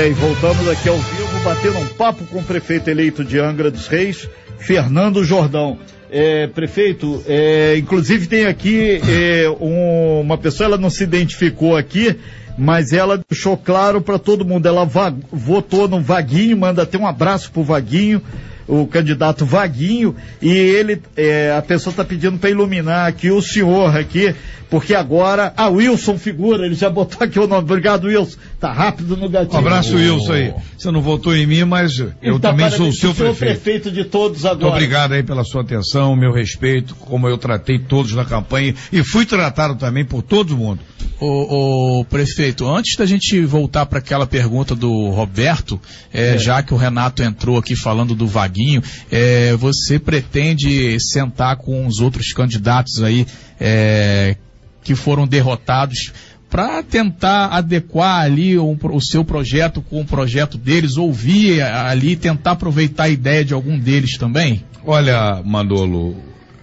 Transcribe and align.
É, 0.00 0.08
e 0.08 0.12
voltamos 0.14 0.66
aqui 0.66 0.88
ao 0.88 0.96
vivo, 0.96 1.44
batendo 1.44 1.78
um 1.78 1.86
papo 1.88 2.24
com 2.24 2.38
o 2.38 2.42
prefeito 2.42 2.88
eleito 2.88 3.22
de 3.22 3.38
Angra 3.38 3.70
dos 3.70 3.86
Reis, 3.86 4.26
Fernando 4.58 5.22
Jordão. 5.22 5.78
É, 6.10 6.46
prefeito, 6.46 7.22
é, 7.28 7.76
inclusive 7.76 8.26
tem 8.26 8.46
aqui 8.46 8.98
é, 9.06 9.50
um, 9.60 10.22
uma 10.22 10.38
pessoa, 10.38 10.68
ela 10.68 10.78
não 10.78 10.88
se 10.88 11.04
identificou 11.04 11.76
aqui, 11.76 12.16
mas 12.56 12.94
ela 12.94 13.22
deixou 13.28 13.58
claro 13.58 14.00
para 14.00 14.18
todo 14.18 14.42
mundo. 14.42 14.64
Ela 14.64 14.88
votou 15.30 15.86
no 15.86 16.00
Vaguinho, 16.00 16.56
manda 16.56 16.84
até 16.84 16.96
um 16.96 17.06
abraço 17.06 17.52
pro 17.52 17.62
Vaguinho 17.62 18.22
o 18.70 18.86
candidato 18.86 19.44
Vaguinho, 19.44 20.14
e 20.40 20.48
ele, 20.48 21.02
é, 21.16 21.52
a 21.56 21.60
pessoa 21.60 21.90
está 21.90 22.04
pedindo 22.04 22.38
para 22.38 22.50
iluminar 22.50 23.08
aqui 23.08 23.30
o 23.30 23.42
senhor 23.42 23.96
aqui, 23.96 24.32
porque 24.70 24.94
agora, 24.94 25.52
a 25.56 25.68
Wilson 25.68 26.16
figura, 26.16 26.64
ele 26.64 26.76
já 26.76 26.88
botou 26.88 27.18
aqui 27.24 27.40
o 27.40 27.48
nome. 27.48 27.62
Obrigado, 27.62 28.06
Wilson. 28.06 28.38
Tá 28.60 28.72
rápido 28.72 29.16
no 29.16 29.28
gatinho. 29.28 29.56
Um 29.56 29.58
abraço, 29.58 29.96
Wilson 29.96 30.32
aí. 30.32 30.54
Você 30.78 30.90
não 30.92 31.02
votou 31.02 31.34
em 31.34 31.44
mim, 31.44 31.64
mas 31.64 31.98
eu 32.22 32.38
tá 32.38 32.50
também 32.50 32.70
sou 32.70 32.88
o 32.88 32.92
seu 32.92 33.12
prefeito. 33.12 33.60
prefeito 33.60 33.90
de 33.90 34.04
todos 34.04 34.46
agora. 34.46 34.60
Muito 34.60 34.74
obrigado 34.74 35.12
aí 35.12 35.24
pela 35.24 35.42
sua 35.42 35.62
atenção, 35.62 36.14
meu 36.14 36.32
respeito, 36.32 36.94
como 36.94 37.28
eu 37.28 37.36
tratei 37.36 37.80
todos 37.80 38.14
na 38.14 38.24
campanha 38.24 38.72
e 38.92 39.02
fui 39.02 39.26
tratado 39.26 39.74
também 39.74 40.04
por 40.04 40.22
todo 40.22 40.56
mundo. 40.56 40.80
O, 41.22 42.02
prefeito, 42.08 42.66
antes 42.66 42.96
da 42.96 43.04
gente 43.04 43.38
voltar 43.44 43.84
para 43.84 43.98
aquela 43.98 44.26
pergunta 44.26 44.74
do 44.74 45.10
Roberto, 45.10 45.78
é, 46.12 46.34
é. 46.34 46.38
já 46.38 46.62
que 46.62 46.72
o 46.72 46.78
Renato 46.78 47.22
entrou 47.22 47.58
aqui 47.58 47.76
falando 47.76 48.14
do 48.14 48.26
Vaguinho, 48.26 48.82
é, 49.10 49.54
você 49.56 49.98
pretende 49.98 50.98
sentar 50.98 51.56
com 51.56 51.86
os 51.86 52.00
outros 52.00 52.32
candidatos 52.32 53.02
aí 53.02 53.26
é, 53.60 54.34
que 54.82 54.94
foram 54.94 55.26
derrotados 55.26 56.10
para 56.48 56.82
tentar 56.82 57.48
adequar 57.48 58.22
ali 58.22 58.58
o, 58.58 58.76
o, 58.82 59.00
seu 59.00 59.24
projeto 59.24 59.82
com 59.82 60.00
o 60.00 60.04
projeto 60.04 60.56
deles, 60.56 60.96
ouvir 60.96 61.60
ali, 61.62 62.16
tentar 62.16 62.52
aproveitar 62.52 63.04
a 63.04 63.08
ideia 63.08 63.44
de 63.44 63.54
algum 63.54 63.78
deles 63.78 64.16
também? 64.18 64.64
Olha, 64.84 65.42
Mandolo, 65.44 66.16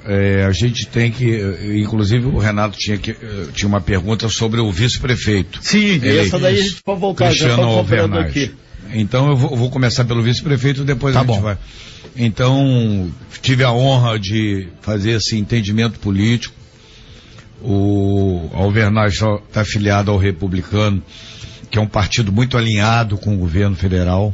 é, 0.08 0.46
a 0.46 0.52
gente 0.52 0.88
tem 0.88 1.12
que, 1.12 1.40
inclusive 1.82 2.26
o 2.26 2.38
Renato 2.38 2.78
tinha, 2.78 2.98
que, 2.98 3.16
tinha 3.54 3.68
uma 3.68 3.82
pergunta 3.82 4.30
sobre 4.30 4.60
o 4.60 4.72
vice-prefeito. 4.72 5.60
Sim, 5.62 6.00
Ele, 6.02 6.20
essa 6.20 6.40
daí 6.40 6.58
a 6.58 6.62
gente 6.62 6.82
pode 6.84 7.00
voltar 7.00 7.28
Cristiano 7.28 7.58
já 7.58 7.64
Alvernaz. 7.64 8.28
aqui. 8.28 8.52
Então 8.94 9.30
eu 9.30 9.36
vou, 9.36 9.56
vou 9.56 9.70
começar 9.70 10.06
pelo 10.06 10.24
vice-prefeito, 10.24 10.84
depois 10.84 11.14
tá 11.14 11.22
a 11.22 11.24
gente 11.24 11.36
bom. 11.36 11.42
vai. 11.42 11.58
Então, 12.16 13.12
tive 13.42 13.64
a 13.64 13.72
honra 13.72 14.18
de 14.18 14.68
fazer 14.82 15.12
esse 15.12 15.38
entendimento 15.38 16.00
político 16.00 16.58
o 17.62 18.50
Alvernaz 18.54 19.16
está 19.16 19.62
afiliado 19.62 20.12
ao 20.12 20.18
Republicano, 20.18 21.02
que 21.70 21.78
é 21.78 21.82
um 21.82 21.88
partido 21.88 22.32
muito 22.32 22.58
alinhado 22.58 23.18
com 23.18 23.36
o 23.36 23.38
governo 23.38 23.76
federal. 23.76 24.34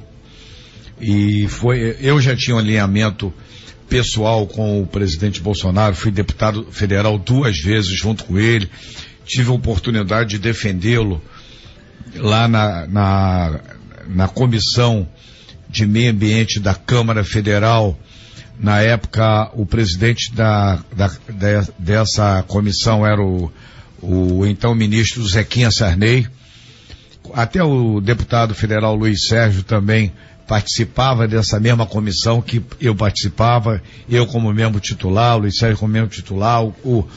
E 0.99 1.47
foi, 1.47 1.97
eu 1.99 2.21
já 2.21 2.35
tinha 2.35 2.55
um 2.55 2.59
alinhamento 2.59 3.33
pessoal 3.89 4.47
com 4.47 4.81
o 4.81 4.87
presidente 4.87 5.41
Bolsonaro, 5.41 5.95
fui 5.95 6.11
deputado 6.11 6.67
federal 6.71 7.17
duas 7.17 7.57
vezes 7.59 7.91
junto 7.91 8.23
com 8.25 8.39
ele, 8.39 8.69
tive 9.25 9.49
a 9.49 9.53
oportunidade 9.53 10.31
de 10.31 10.39
defendê-lo 10.39 11.21
lá 12.15 12.47
na, 12.47 12.87
na, 12.87 13.59
na 14.07 14.27
comissão 14.27 15.07
de 15.69 15.85
meio 15.85 16.11
ambiente 16.11 16.59
da 16.59 16.75
Câmara 16.75 17.23
Federal, 17.23 17.97
na 18.59 18.81
época, 18.81 19.49
o 19.53 19.65
presidente 19.65 20.33
da, 20.33 20.79
da, 20.95 21.07
de, 21.07 21.71
dessa 21.79 22.43
comissão 22.47 23.05
era 23.05 23.21
o, 23.21 23.51
o 24.01 24.45
então 24.45 24.75
ministro 24.75 25.27
Zequinha 25.27 25.71
Sarney. 25.71 26.27
Até 27.33 27.63
o 27.63 27.99
deputado 27.99 28.53
federal 28.53 28.95
Luiz 28.95 29.27
Sérgio 29.27 29.63
também 29.63 30.11
participava 30.47 31.27
dessa 31.27 31.59
mesma 31.59 31.85
comissão 31.85 32.41
que 32.41 32.61
eu 32.79 32.95
participava, 32.95 33.81
eu 34.09 34.27
como 34.27 34.53
membro 34.53 34.79
titular, 34.79 35.35
o 35.35 35.41
Luiz 35.41 35.57
Sérgio 35.57 35.77
como 35.77 35.93
membro 35.93 36.09
titular, 36.09 36.63
o, 36.63 37.07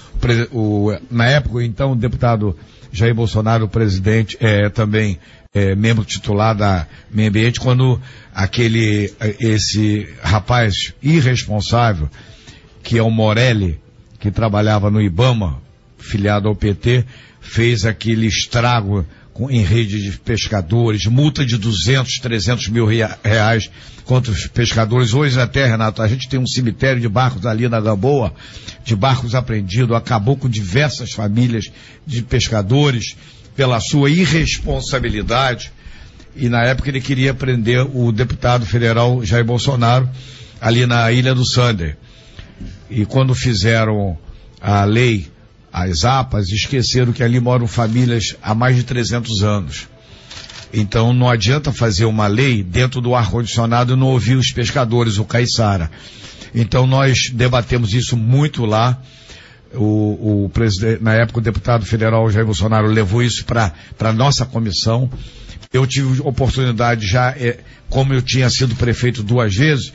o, 0.52 0.96
na 1.10 1.26
época, 1.26 1.64
então, 1.64 1.92
o 1.92 1.96
deputado 1.96 2.56
Jair 2.92 3.14
Bolsonaro, 3.14 3.68
presidente, 3.68 4.36
é, 4.40 4.68
também 4.68 5.18
é, 5.52 5.74
membro 5.74 6.04
titular 6.04 6.54
da 6.54 6.86
Meio 7.10 7.28
Ambiente, 7.28 7.60
quando 7.60 8.00
aquele, 8.34 9.12
esse 9.40 10.08
rapaz 10.22 10.94
irresponsável, 11.02 12.08
que 12.82 12.98
é 12.98 13.02
o 13.02 13.10
Morelli, 13.10 13.80
que 14.20 14.30
trabalhava 14.30 14.90
no 14.90 15.00
Ibama, 15.00 15.60
filiado 15.98 16.48
ao 16.48 16.54
PT, 16.54 17.04
fez 17.48 17.86
aquele 17.86 18.26
estrago 18.26 19.06
com, 19.32 19.50
em 19.50 19.62
rede 19.62 20.02
de 20.02 20.18
pescadores, 20.18 21.06
multa 21.06 21.44
de 21.44 21.56
200, 21.58 22.18
300 22.20 22.68
mil 22.68 22.86
reais 22.86 23.70
contra 24.04 24.32
os 24.32 24.46
pescadores. 24.46 25.12
Hoje 25.12 25.38
até, 25.40 25.66
Renato, 25.66 26.00
a 26.00 26.08
gente 26.08 26.28
tem 26.28 26.40
um 26.40 26.46
cemitério 26.46 27.00
de 27.00 27.08
barcos 27.08 27.44
ali 27.44 27.68
na 27.68 27.80
Gamboa, 27.80 28.34
de 28.84 28.96
barcos 28.96 29.34
apreendidos, 29.34 29.96
acabou 29.96 30.36
com 30.36 30.48
diversas 30.48 31.12
famílias 31.12 31.66
de 32.06 32.22
pescadores, 32.22 33.16
pela 33.54 33.80
sua 33.80 34.10
irresponsabilidade. 34.10 35.72
E 36.36 36.48
na 36.48 36.62
época 36.62 36.90
ele 36.90 37.00
queria 37.00 37.32
prender 37.32 37.86
o 37.96 38.12
deputado 38.12 38.66
federal 38.66 39.24
Jair 39.24 39.44
Bolsonaro 39.44 40.08
ali 40.60 40.84
na 40.86 41.10
Ilha 41.10 41.34
do 41.34 41.46
Sander. 41.46 41.96
E 42.90 43.06
quando 43.06 43.34
fizeram 43.34 44.18
a 44.60 44.84
lei, 44.84 45.28
as 45.76 46.06
APAs, 46.06 46.48
esqueceram 46.48 47.12
que 47.12 47.22
ali 47.22 47.38
moram 47.38 47.66
famílias 47.66 48.34
há 48.42 48.54
mais 48.54 48.76
de 48.76 48.82
300 48.82 49.42
anos. 49.42 49.86
Então 50.72 51.12
não 51.12 51.28
adianta 51.28 51.70
fazer 51.70 52.06
uma 52.06 52.26
lei 52.26 52.62
dentro 52.62 53.00
do 53.00 53.14
ar-condicionado 53.14 53.92
e 53.92 53.96
não 53.96 54.06
ouvir 54.06 54.36
os 54.36 54.50
pescadores, 54.52 55.18
o 55.18 55.24
caiçara. 55.24 55.90
Então 56.54 56.86
nós 56.86 57.30
debatemos 57.30 57.92
isso 57.92 58.16
muito 58.16 58.64
lá 58.64 59.02
o, 59.74 60.46
o 60.46 60.52
na 61.02 61.12
época 61.12 61.40
o 61.40 61.42
deputado 61.42 61.84
federal 61.84 62.30
Jair 62.30 62.46
Bolsonaro 62.46 62.86
levou 62.86 63.22
isso 63.22 63.44
para 63.44 63.74
a 64.00 64.12
nossa 64.12 64.46
comissão. 64.46 65.10
Eu 65.70 65.86
tive 65.86 66.22
oportunidade 66.22 67.06
já, 67.06 67.32
é, 67.32 67.58
como 67.90 68.14
eu 68.14 68.22
tinha 68.22 68.48
sido 68.48 68.74
prefeito 68.76 69.22
duas 69.22 69.54
vezes, 69.54 69.92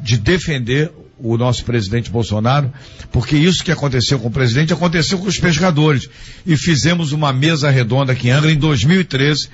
de 0.00 0.16
defender 0.16 0.90
o 1.22 1.36
nosso 1.36 1.64
presidente 1.64 2.10
Bolsonaro, 2.10 2.72
porque 3.12 3.36
isso 3.36 3.64
que 3.64 3.72
aconteceu 3.72 4.18
com 4.18 4.28
o 4.28 4.32
presidente 4.32 4.72
aconteceu 4.72 5.18
com 5.18 5.26
os 5.26 5.38
pescadores. 5.38 6.08
E 6.46 6.56
fizemos 6.56 7.12
uma 7.12 7.32
mesa 7.32 7.70
redonda 7.70 8.12
aqui 8.12 8.28
em 8.28 8.32
Angra 8.32 8.50
em 8.50 8.56
2013, 8.56 9.48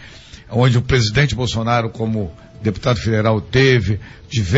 onde 0.51 0.79
o 0.79 0.83
presidente 0.83 1.35
Bolsonaro, 1.35 1.91
como 1.91 2.33
deputado 2.63 2.99
federal, 2.99 3.41
teve, 3.41 4.01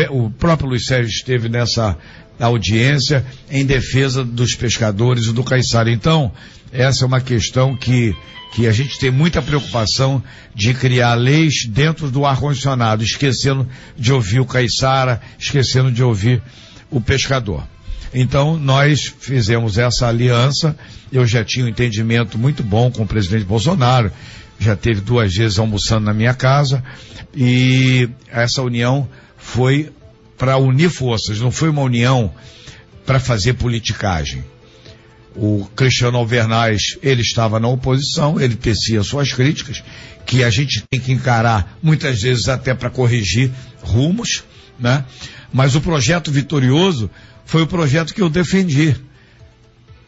o 0.09 0.29
próprio 0.29 0.69
Luiz 0.69 0.85
Sérgio 0.85 1.11
esteve 1.11 1.49
nessa 1.49 1.97
audiência 2.39 3.25
em 3.49 3.65
defesa 3.65 4.23
dos 4.23 4.55
pescadores 4.55 5.25
e 5.25 5.33
do 5.33 5.43
caiçara. 5.43 5.91
Então, 5.91 6.31
essa 6.71 7.03
é 7.03 7.07
uma 7.07 7.19
questão 7.19 7.75
que, 7.75 8.15
que 8.53 8.67
a 8.67 8.71
gente 8.71 8.97
tem 8.97 9.11
muita 9.11 9.41
preocupação 9.41 10.23
de 10.55 10.73
criar 10.73 11.15
leis 11.15 11.65
dentro 11.67 12.09
do 12.09 12.25
ar-condicionado, 12.25 13.03
esquecendo 13.03 13.67
de 13.97 14.13
ouvir 14.13 14.39
o 14.39 14.45
caiçara, 14.45 15.21
esquecendo 15.37 15.91
de 15.91 16.03
ouvir 16.03 16.41
o 16.89 16.99
pescador. 16.99 17.63
Então, 18.13 18.57
nós 18.57 19.13
fizemos 19.19 19.77
essa 19.77 20.07
aliança, 20.07 20.75
eu 21.11 21.25
já 21.25 21.43
tinha 21.43 21.65
um 21.65 21.69
entendimento 21.69 22.37
muito 22.37 22.63
bom 22.63 22.89
com 22.89 23.03
o 23.03 23.07
presidente 23.07 23.45
Bolsonaro, 23.45 24.11
já 24.59 24.75
teve 24.75 25.01
duas 25.01 25.33
vezes 25.33 25.59
almoçando 25.59 26.05
na 26.05 26.13
minha 26.13 26.33
casa, 26.33 26.83
e 27.35 28.09
essa 28.27 28.61
união 28.61 29.07
foi 29.37 29.91
para 30.37 30.57
unir 30.57 30.89
forças, 30.89 31.39
não 31.39 31.51
foi 31.51 31.69
uma 31.69 31.81
união 31.81 32.33
para 33.05 33.19
fazer 33.19 33.53
politicagem. 33.53 34.43
O 35.35 35.69
Cristiano 35.75 36.17
Alvernaz, 36.17 36.97
ele 37.03 37.21
estava 37.21 37.59
na 37.59 37.67
oposição, 37.67 38.41
ele 38.41 38.55
tecia 38.55 39.03
suas 39.03 39.31
críticas, 39.31 39.83
que 40.25 40.43
a 40.43 40.49
gente 40.49 40.83
tem 40.89 40.99
que 40.99 41.11
encarar 41.11 41.77
muitas 41.81 42.21
vezes 42.21 42.49
até 42.49 42.73
para 42.73 42.89
corrigir 42.89 43.51
rumos, 43.81 44.43
né? 44.79 45.05
Mas 45.51 45.75
o 45.75 45.81
projeto 45.81 46.31
vitorioso 46.31 47.09
foi 47.45 47.63
o 47.63 47.67
projeto 47.67 48.13
que 48.13 48.21
eu 48.21 48.29
defendi, 48.29 48.95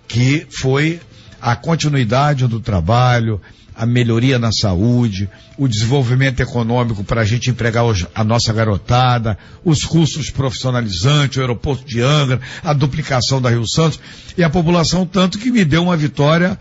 que 0.08 0.46
foi 0.50 1.00
a 1.42 1.56
continuidade 1.56 2.48
do 2.48 2.60
trabalho, 2.60 3.42
a 3.76 3.86
melhoria 3.86 4.38
na 4.38 4.52
saúde, 4.52 5.30
o 5.58 5.68
desenvolvimento 5.68 6.40
econômico 6.40 7.04
para 7.04 7.22
a 7.22 7.26
gente 7.26 7.50
empregar 7.50 7.84
a 8.14 8.24
nossa 8.24 8.54
garotada, 8.54 9.38
os 9.64 9.84
cursos 9.84 10.30
profissionalizantes, 10.30 11.38
o 11.38 11.42
aeroporto 11.42 11.86
de 11.86 12.02
Angra, 12.02 12.40
a 12.64 12.74
duplicação 12.74 13.42
da 13.42 13.50
Rio 13.50 13.68
Santos 13.68 14.00
e 14.38 14.44
a 14.44 14.50
população 14.50 15.06
tanto 15.06 15.40
que 15.40 15.50
me 15.50 15.66
deu 15.66 15.84
uma 15.84 15.98
vitória 15.98 16.60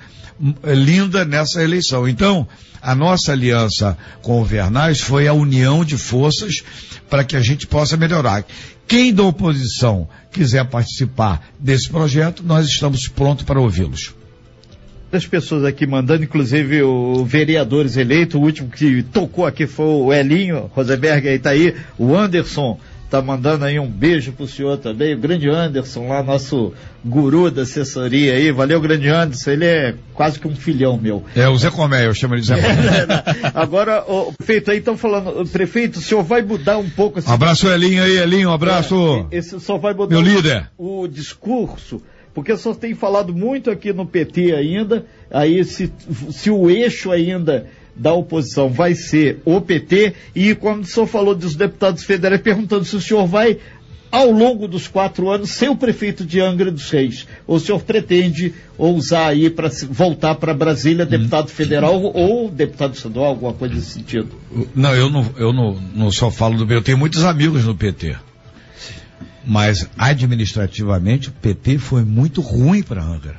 linda 0.65 1.25
nessa 1.25 1.63
eleição. 1.63 2.09
Então, 2.09 2.47
a 2.81 2.95
nossa 2.95 3.33
aliança 3.33 3.97
com 4.23 4.41
o 4.41 4.45
Vernais 4.45 5.01
foi 5.01 5.29
a 5.29 5.33
união 5.33 5.85
de 5.85 5.97
forças 5.99 6.63
para 7.09 7.25
que 7.25 7.37
a 7.37 7.41
gente 7.41 7.67
possa 7.67 7.97
melhorar. 7.97 8.45
Quem 8.87 9.13
da 9.13 9.23
oposição 9.23 10.09
quiser 10.33 10.65
participar 10.65 11.49
desse 11.59 11.89
projeto, 11.89 12.43
nós 12.43 12.67
estamos 12.67 13.07
prontos 13.07 13.45
para 13.45 13.61
ouvi-los. 13.61 14.15
das 15.13 15.27
pessoas 15.27 15.65
aqui 15.65 15.87
mandando, 15.87 16.25
inclusive 16.25 16.83
o 16.83 17.25
vereadores 17.25 17.97
eleito, 17.97 18.39
o 18.39 18.43
último 18.43 18.71
que 18.71 19.03
tocou 19.03 19.45
aqui 19.45 19.67
foi 19.67 19.87
o 19.87 20.13
Elinho 20.13 20.71
Rosenberg, 20.75 21.29
aí 21.29 21.39
tá 21.39 21.51
aí, 21.51 21.77
o 21.99 22.17
Anderson 22.17 22.79
tá 23.11 23.21
mandando 23.21 23.65
aí 23.65 23.79
um 23.79 23.89
beijo 23.89 24.33
pro 24.33 24.47
senhor 24.47 24.79
também, 24.79 25.15
o 25.15 25.19
grande 25.19 25.49
Anderson 25.49 26.07
lá, 26.07 26.23
nosso 26.23 26.73
guru 27.05 27.51
da 27.51 27.63
assessoria 27.63 28.35
aí, 28.35 28.53
valeu 28.53 28.81
grande 28.81 29.09
Anderson, 29.09 29.51
ele 29.51 29.65
é 29.65 29.95
quase 30.15 30.39
que 30.39 30.47
um 30.47 30.55
filhão 30.55 30.97
meu. 30.97 31.25
É, 31.35 31.49
o 31.49 31.59
Zé 31.59 31.71
Comé, 31.71 32.07
eu 32.07 32.15
chamo 32.15 32.35
ele 32.35 32.43
de 32.43 32.47
Zé 32.47 32.55
Comé. 32.55 33.25
Agora, 33.53 34.05
o 34.07 34.33
prefeito 34.33 34.71
aí 34.71 34.79
estão 34.79 34.97
falando, 34.97 35.45
prefeito, 35.49 35.99
o 35.99 36.03
senhor 36.03 36.23
vai 36.23 36.41
mudar 36.41 36.79
um 36.79 36.89
pouco... 36.89 37.19
Assim, 37.19 37.31
abraço 37.31 37.69
Elinho 37.69 38.03
aí, 38.03 38.17
Elinho, 38.17 38.51
um 38.51 38.53
abraço. 38.53 39.27
É, 39.31 39.39
esse 39.39 39.59
só 39.59 39.77
vai 39.77 39.93
mudar 39.93 40.15
meu 40.15 40.23
líder. 40.23 40.71
o 40.79 41.09
discurso 41.09 42.01
porque 42.33 42.57
só 42.57 42.73
tem 42.73 42.95
falado 42.95 43.35
muito 43.35 43.71
aqui 43.71 43.93
no 43.93 44.07
PT 44.07 44.55
ainda, 44.55 45.05
aí 45.31 45.65
se, 45.65 45.93
se 46.31 46.49
o 46.49 46.71
eixo 46.71 47.11
ainda 47.11 47.67
da 48.01 48.15
oposição 48.15 48.71
vai 48.71 48.95
ser 48.95 49.43
o 49.45 49.61
PT, 49.61 50.15
e 50.35 50.55
quando 50.55 50.85
o 50.85 50.87
senhor 50.87 51.07
falou 51.07 51.35
dos 51.35 51.55
deputados 51.55 52.03
federais, 52.03 52.41
perguntando 52.41 52.83
se 52.87 52.97
o 52.97 53.01
senhor 53.01 53.27
vai, 53.27 53.59
ao 54.11 54.31
longo 54.31 54.67
dos 54.67 54.89
quatro 54.89 55.29
anos, 55.29 55.51
ser 55.51 55.69
o 55.69 55.77
prefeito 55.77 56.25
de 56.25 56.41
Angra 56.41 56.71
dos 56.71 56.89
Reis, 56.91 57.27
ou 57.47 57.57
o 57.57 57.61
senhor 57.61 57.83
pretende 57.83 58.55
ousar 58.79 59.29
aí 59.29 59.51
para 59.51 59.69
voltar 59.91 60.35
para 60.37 60.55
Brasília, 60.55 61.05
deputado 61.05 61.45
hum. 61.45 61.49
federal 61.49 62.03
ou 62.03 62.51
deputado 62.51 62.95
estadual, 62.95 63.27
alguma 63.27 63.53
coisa 63.53 63.75
nesse 63.75 63.91
sentido? 63.91 64.31
Não, 64.75 64.95
eu 64.95 65.11
não, 65.11 65.35
eu 65.37 65.53
não, 65.53 65.79
não 65.95 66.11
só 66.11 66.31
falo 66.31 66.57
do 66.57 66.67
PT, 66.67 66.79
eu 66.79 66.83
tenho 66.83 66.99
muitos 66.99 67.23
amigos 67.23 67.67
no 67.67 67.75
PT. 67.75 68.17
Mas 69.45 69.87
administrativamente 69.99 71.29
o 71.29 71.33
PT 71.33 71.77
foi 71.77 72.03
muito 72.03 72.41
ruim 72.41 72.83
para 72.83 73.05
Angra. 73.05 73.37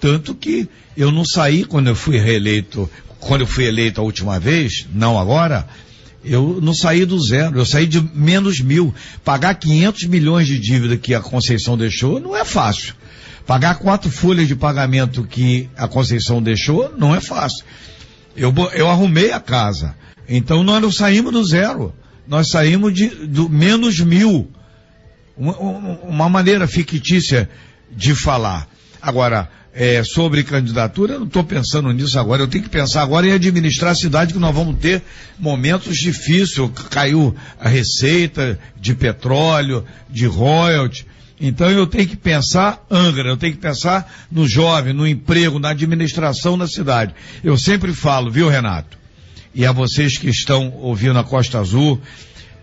Tanto 0.00 0.34
que 0.34 0.68
eu 0.96 1.10
não 1.10 1.24
saí 1.24 1.64
quando 1.64 1.88
eu 1.88 1.96
fui 1.96 2.18
reeleito, 2.18 2.88
quando 3.20 3.42
eu 3.42 3.46
fui 3.46 3.64
eleito 3.64 4.00
a 4.00 4.04
última 4.04 4.38
vez, 4.38 4.86
não 4.92 5.18
agora, 5.18 5.66
eu 6.24 6.58
não 6.60 6.74
saí 6.74 7.04
do 7.04 7.18
zero, 7.24 7.58
eu 7.58 7.66
saí 7.66 7.86
de 7.86 8.00
menos 8.00 8.60
mil. 8.60 8.94
Pagar 9.24 9.54
500 9.54 10.04
milhões 10.04 10.46
de 10.46 10.58
dívida 10.58 10.96
que 10.96 11.14
a 11.14 11.20
Conceição 11.20 11.76
deixou 11.76 12.20
não 12.20 12.36
é 12.36 12.44
fácil. 12.44 12.94
Pagar 13.46 13.76
quatro 13.76 14.10
folhas 14.10 14.48
de 14.48 14.56
pagamento 14.56 15.24
que 15.24 15.70
a 15.76 15.86
Conceição 15.86 16.42
deixou 16.42 16.92
não 16.98 17.14
é 17.14 17.20
fácil. 17.20 17.64
Eu, 18.36 18.52
eu 18.74 18.88
arrumei 18.88 19.30
a 19.30 19.40
casa. 19.40 19.94
Então 20.28 20.64
nós 20.64 20.82
não 20.82 20.90
saímos 20.90 21.32
do 21.32 21.44
zero. 21.44 21.94
Nós 22.26 22.48
saímos 22.48 22.92
de, 22.92 23.08
do 23.08 23.48
menos 23.48 24.00
mil 24.00 24.50
uma, 25.36 25.56
uma 25.58 26.28
maneira 26.28 26.66
fictícia 26.66 27.48
de 27.90 28.14
falar. 28.14 28.66
Agora, 29.00 29.48
é, 29.78 30.02
sobre 30.02 30.42
candidatura, 30.42 31.12
eu 31.12 31.20
não 31.20 31.26
estou 31.26 31.44
pensando 31.44 31.92
nisso 31.92 32.18
agora. 32.18 32.42
Eu 32.42 32.48
tenho 32.48 32.64
que 32.64 32.70
pensar 32.70 33.02
agora 33.02 33.26
em 33.26 33.32
administrar 33.32 33.92
a 33.92 33.94
cidade, 33.94 34.32
que 34.32 34.38
nós 34.38 34.54
vamos 34.54 34.78
ter 34.78 35.02
momentos 35.38 35.98
difíceis. 35.98 36.70
Caiu 36.88 37.36
a 37.60 37.68
receita 37.68 38.58
de 38.80 38.94
petróleo, 38.94 39.84
de 40.08 40.24
royalty. 40.24 41.06
Então 41.38 41.70
eu 41.70 41.86
tenho 41.86 42.08
que 42.08 42.16
pensar 42.16 42.86
Angra, 42.90 43.28
eu 43.28 43.36
tenho 43.36 43.52
que 43.52 43.60
pensar 43.60 44.10
no 44.32 44.48
jovem, 44.48 44.94
no 44.94 45.06
emprego, 45.06 45.58
na 45.58 45.70
administração 45.72 46.56
da 46.56 46.66
cidade. 46.66 47.14
Eu 47.44 47.58
sempre 47.58 47.92
falo, 47.92 48.30
viu, 48.30 48.48
Renato? 48.48 48.96
E 49.54 49.66
a 49.66 49.72
vocês 49.72 50.16
que 50.16 50.30
estão 50.30 50.72
ouvindo 50.72 51.18
a 51.18 51.24
Costa 51.24 51.58
Azul, 51.58 52.00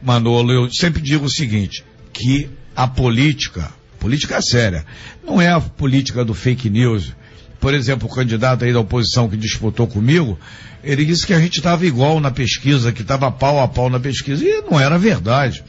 Manolo, 0.02 0.52
eu 0.52 0.74
sempre 0.74 1.00
digo 1.00 1.26
o 1.26 1.30
seguinte, 1.30 1.84
que 2.12 2.50
a 2.76 2.88
política, 2.88 3.72
política 4.04 4.42
séria, 4.42 4.86
não 5.26 5.42
é 5.42 5.48
a 5.48 5.62
política 5.62 6.26
do 6.26 6.34
fake 6.34 6.70
news. 6.70 7.14
Por 7.58 7.74
exemplo, 7.74 8.10
o 8.12 8.14
candidato 8.14 8.66
aí 8.66 8.74
da 8.74 8.82
oposição 8.82 9.30
que 9.30 9.38
disputou 9.38 9.88
comigo, 9.88 10.38
ele 10.84 11.06
disse 11.06 11.26
que 11.26 11.34
a 11.34 11.40
gente 11.40 11.60
estava 11.60 11.86
igual 11.86 12.20
na 12.20 12.30
pesquisa, 12.30 12.92
que 12.92 13.02
estava 13.02 13.32
pau 13.32 13.62
a 13.62 13.68
pau 13.70 13.90
na 13.90 14.02
pesquisa, 14.02 14.44
e 14.44 14.62
não 14.70 14.78
era 14.78 14.98
verdade. 14.98 15.64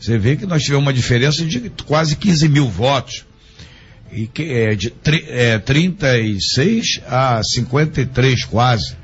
Você 0.00 0.16
vê 0.16 0.34
que 0.34 0.46
nós 0.46 0.62
tivemos 0.62 0.86
uma 0.86 0.94
diferença 0.94 1.44
de 1.44 1.70
quase 1.84 2.16
15 2.16 2.48
mil 2.48 2.70
votos. 2.70 3.26
E 4.10 4.26
que 4.26 4.44
é 4.44 4.74
de 4.74 4.90
é, 5.28 5.58
36 5.58 7.02
a 7.06 7.42
53 7.42 8.44
quase. 8.46 8.96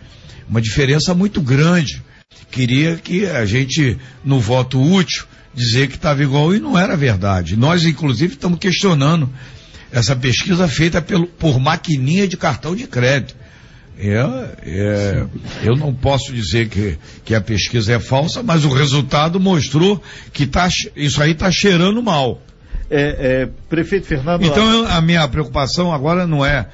Uma 0.49 0.63
diferença 0.63 1.13
muito 1.13 1.43
grande. 1.43 2.03
Queria 2.51 2.97
que 2.97 3.27
a 3.27 3.45
gente, 3.45 3.99
no 4.25 4.41
voto 4.41 4.81
útil, 4.81 5.27
dizer 5.55 5.89
que 5.89 5.97
estava 5.97 6.23
igual 6.23 6.55
e 6.55 6.61
não 6.61 6.79
era 6.79 6.97
verdade. 6.97 7.57
Nós, 7.57 7.85
inclusive, 7.85 8.35
estamos 8.35 8.59
questionando 8.59 9.31
essa 9.93 10.17
pesquisa 10.17 10.67
feita 10.67 11.01
pelo, 11.01 11.27
por 11.27 11.61
maquininha 11.61 12.27
de 12.27 12.37
cartão 12.37 12.75
de 12.75 12.87
crédito. 12.87 13.37
É, 13.97 14.19
é, 14.67 15.27
eu 15.63 15.77
não 15.77 15.95
posso 15.95 16.33
dizer 16.33 16.69
que, 16.69 16.99
que 17.25 17.33
a 17.33 17.41
pesquisa 17.41 17.93
é 17.93 18.01
falsa, 18.01 18.43
mas 18.43 18.65
o 18.65 18.69
resultado 18.69 19.39
mostrou 19.39 20.03
que 20.33 20.47
tá, 20.47 20.69
isso 20.97 21.23
aí 21.23 21.31
está 21.31 21.51
cheirando 21.51 22.03
mal. 22.03 22.43
É, 22.91 23.43
é, 23.43 23.49
prefeito 23.69 24.07
Fernando. 24.07 24.45
Então 24.45 24.87
a 24.87 25.01
minha 25.01 25.27
preocupação 25.29 25.93
agora 25.93 26.27
não 26.27 26.45
é 26.45 26.67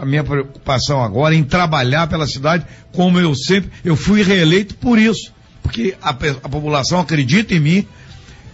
a 0.00 0.04
minha 0.04 0.22
preocupação 0.22 1.02
agora 1.02 1.34
em 1.34 1.42
trabalhar 1.42 2.06
pela 2.08 2.26
cidade 2.26 2.64
como 2.92 3.18
eu 3.18 3.34
sempre 3.34 3.70
eu 3.84 3.94
fui 3.94 4.22
reeleito 4.22 4.74
por 4.74 4.98
isso 4.98 5.32
porque 5.62 5.94
a, 6.02 6.10
a 6.10 6.48
população 6.48 6.98
acredita 6.98 7.54
em 7.54 7.60
mim 7.60 7.86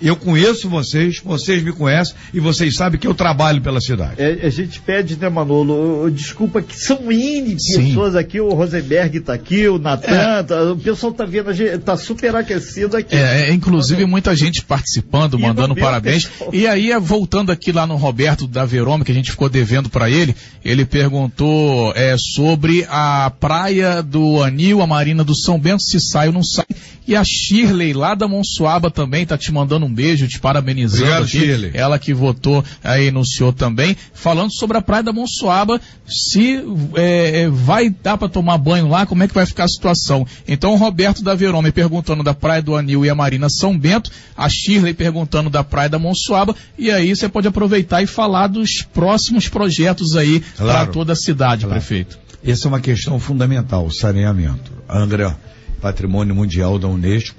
eu 0.09 0.17
conheço 0.17 0.69
vocês, 0.69 1.21
vocês 1.25 1.63
me 1.63 1.73
conhecem 1.73 2.15
e 2.33 2.41
vocês 2.41 2.77
sabem 2.77 3.01
que 3.01 3.07
eu 3.07 3.15
trabalho 3.15 3.61
pela 3.61 3.81
cidade. 3.81 4.15
É, 4.19 4.47
a 4.47 4.51
gente 4.51 4.81
pede, 4.81 5.17
né, 5.17 5.29
Manolo? 5.29 6.11
Desculpa 6.11 6.61
que 6.61 6.77
são 6.77 7.11
N 7.11 7.57
pessoas 7.57 8.15
aqui, 8.15 8.41
o 8.41 8.53
Rosenberg 8.53 9.19
está 9.19 9.35
aqui, 9.35 9.69
o 9.69 9.79
Natan, 9.79 10.39
é. 10.39 10.43
tá, 10.43 10.73
o 10.73 10.77
pessoal 10.77 11.13
está 11.13 11.25
vendo, 11.25 11.51
está 11.51 11.97
super 11.97 12.35
aquecido 12.37 12.97
aqui. 12.97 13.17
É, 13.17 13.49
é 13.49 13.53
inclusive 13.53 14.05
muita 14.05 14.35
gente 14.35 14.63
participando, 14.63 15.39
e 15.39 15.43
mandando 15.43 15.75
parabéns. 15.75 16.27
Pessoal. 16.27 16.51
E 16.53 16.67
aí, 16.67 16.95
voltando 16.99 17.51
aqui 17.51 17.73
lá 17.73 17.87
no 17.87 17.97
Roberto 17.97 18.47
da 18.47 18.65
Verome, 18.65 19.05
que 19.05 19.13
a 19.13 19.15
gente 19.15 19.31
ficou 19.31 19.49
devendo 19.49 19.89
para 19.89 20.11
ele, 20.11 20.35
ele 20.65 20.85
perguntou 20.85 21.93
é, 21.95 22.17
sobre 22.19 22.87
a 22.89 23.31
praia 23.39 24.03
do 24.03 24.43
Anil, 24.43 24.83
a 24.83 24.87
Marina 24.87 25.25
do 25.25 25.35
São 25.35 25.59
Bento, 25.59 25.83
se 25.83 26.01
sai 26.01 26.29
ou 26.29 26.35
não 26.35 26.43
sai. 26.43 26.67
E 27.07 27.15
a 27.15 27.23
Shirley 27.23 27.93
lá 27.93 28.15
da 28.15 28.27
Monsuaba 28.27 28.91
também 28.91 29.25
está 29.25 29.37
te 29.37 29.53
mandando 29.53 29.85
um 29.85 29.93
beijo, 29.93 30.27
te 30.27 30.41
parabenizando 30.41 31.03
Obrigado, 31.03 31.25
aqui. 31.25 31.39
Shirley. 31.39 31.71
Ela 31.75 31.99
que 31.99 32.15
votou 32.15 32.65
aí 32.83 33.11
no 33.11 33.27
senhor 33.27 33.53
também, 33.53 33.95
falando 34.15 34.53
sobre 34.55 34.79
a 34.79 34.83
praia 34.83 35.03
da 35.03 35.13
Monsuaba, 35.13 35.79
se 36.07 36.65
é, 36.95 37.43
é 37.43 37.49
vai 37.49 37.91
dar 37.91 38.17
para 38.17 38.29
tomar 38.29 38.57
banho 38.57 38.89
lá, 38.89 39.05
como 39.05 39.23
é 39.23 39.29
que 39.29 39.35
vai 39.35 39.45
ficar 39.45 39.65
a 39.65 39.69
situação. 39.69 40.27
Então 40.49 40.73
o 40.73 40.77
Roberto 40.77 41.23
da 41.23 41.35
Verome 41.35 41.71
perguntando 41.73 42.23
da 42.23 42.33
praia 42.33 42.63
do 42.63 42.75
Anil 42.75 43.05
e 43.05 43.11
a 43.11 43.15
Marina 43.15 43.49
São 43.51 43.79
Bento, 43.79 44.11
a 44.35 44.49
Shirley 44.49 44.95
perguntando 44.95 45.51
da 45.51 45.63
praia 45.63 45.91
da 45.91 45.99
Monsuaba, 45.99 46.57
e 46.79 46.91
aí 46.91 47.15
você 47.15 47.29
pode 47.29 47.47
aproveitar 47.47 48.03
e 48.03 48.07
falar 48.07 48.47
dos 48.47 48.83
próximos 48.83 49.47
projetos 49.49 50.17
aí 50.17 50.41
claro. 50.57 50.73
para 50.73 50.87
toda 50.87 51.13
a 51.13 51.17
cidade, 51.17 51.67
claro. 51.67 51.79
prefeito. 51.79 52.19
Essa 52.43 52.67
é 52.67 52.69
uma 52.69 52.81
questão 52.81 53.19
fundamental, 53.19 53.87
o 53.87 53.91
saneamento. 53.91 54.73
Angra 54.89 55.37
Patrimônio 55.85 56.35
Mundial 56.35 56.79
da 56.79 56.89
Unesco 56.89 57.37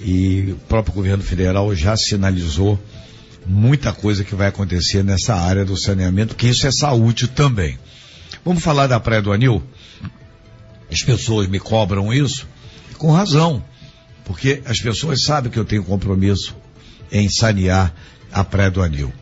e 0.00 0.52
o 0.52 0.56
próprio 0.66 0.94
governo 0.94 1.22
federal 1.22 1.76
já 1.76 1.94
sinalizou 1.94 2.80
muita 3.46 3.92
coisa 3.92 4.24
que 4.24 4.34
vai 4.34 4.48
acontecer 4.48 5.04
nessa 5.04 5.34
área 5.34 5.62
do 5.62 5.76
saneamento, 5.76 6.34
que 6.34 6.48
isso 6.48 6.66
é 6.66 6.72
saúde 6.72 7.28
também. 7.28 7.78
Vamos 8.42 8.62
falar 8.62 8.86
da 8.86 8.98
Praia 8.98 9.20
do 9.20 9.30
Anil? 9.30 9.62
As 10.90 11.02
pessoas 11.02 11.46
me 11.46 11.60
cobram 11.60 12.10
isso, 12.10 12.48
com 12.96 13.12
razão, 13.12 13.62
porque 14.24 14.62
as 14.64 14.80
pessoas 14.80 15.22
sabem 15.22 15.52
que 15.52 15.58
eu 15.58 15.64
tenho 15.66 15.84
compromisso 15.84 16.56
em 17.10 17.28
sanear 17.28 17.94
a 18.32 18.42
Praia 18.42 18.70
do 18.70 18.80
Anil. 18.80 19.12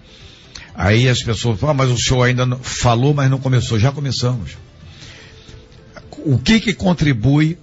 Aí 0.73 1.09
as 1.09 1.21
pessoas 1.21 1.59
falam, 1.59 1.75
ah, 1.75 1.79
mas 1.79 1.91
o 1.91 1.99
senhor 1.99 2.23
ainda 2.23 2.47
falou, 2.63 3.13
mas 3.13 3.29
não 3.29 3.41
começou. 3.41 3.77
Já 3.77 3.91
começamos. 3.91 4.57
O 6.19 6.39
que 6.39 6.61
que 6.61 6.73
contribui 6.73 7.59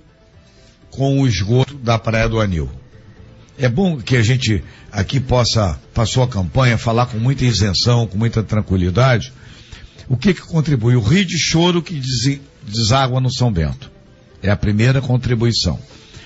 com 0.98 1.22
o 1.22 1.28
esgoto 1.28 1.76
da 1.76 2.00
Praia 2.00 2.28
do 2.28 2.40
Anil. 2.40 2.68
É 3.56 3.70
bom 3.70 3.98
que 3.98 4.18
a 4.18 4.24
gente 4.24 4.64
aqui 4.92 5.20
possa, 5.20 5.80
passou 5.94 6.24
a 6.24 6.28
campanha, 6.28 6.76
falar 6.76 7.06
com 7.06 7.20
muita 7.20 7.46
isenção, 7.46 8.08
com 8.08 8.18
muita 8.18 8.42
tranquilidade. 8.42 9.32
O 10.10 10.18
que 10.18 10.34
que 10.34 10.42
contribui? 10.42 10.96
O 10.96 11.02
rio 11.02 11.24
de 11.24 11.38
choro 11.38 11.84
que 11.84 12.02
deságua 12.64 13.22
no 13.22 13.32
São 13.32 13.52
Bento. 13.52 13.92
É 14.42 14.50
a 14.50 14.58
primeira 14.58 15.00
contribuição. 15.00 15.80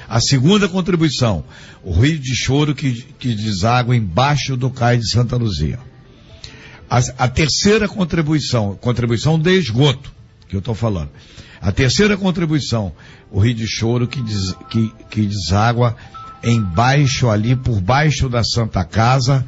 A 0.07 0.21
segunda 0.21 0.69
contribuição, 0.69 1.43
o 1.83 1.91
rio 1.91 2.17
de 2.17 2.33
choro 2.33 2.73
que, 2.73 3.05
que 3.19 3.33
deságua 3.35 3.95
embaixo 3.95 4.55
do 4.55 4.69
cais 4.69 5.01
de 5.01 5.11
Santa 5.11 5.35
Luzia. 5.35 5.79
A, 6.89 6.99
a 7.17 7.27
terceira 7.27 7.89
contribuição, 7.89 8.75
contribuição 8.75 9.37
de 9.37 9.51
esgoto, 9.57 10.13
que 10.47 10.55
eu 10.55 10.59
estou 10.59 10.75
falando. 10.75 11.09
A 11.61 11.71
terceira 11.71 12.17
contribuição, 12.17 12.91
o 13.29 13.39
rio 13.39 13.53
de 13.53 13.67
choro 13.67 14.07
que, 14.07 14.21
des, 14.21 14.55
que, 14.69 14.91
que 15.09 15.21
deságua 15.21 15.95
embaixo 16.43 17.29
ali, 17.29 17.55
por 17.55 17.79
baixo 17.79 18.27
da 18.27 18.43
Santa 18.43 18.83
Casa, 18.83 19.45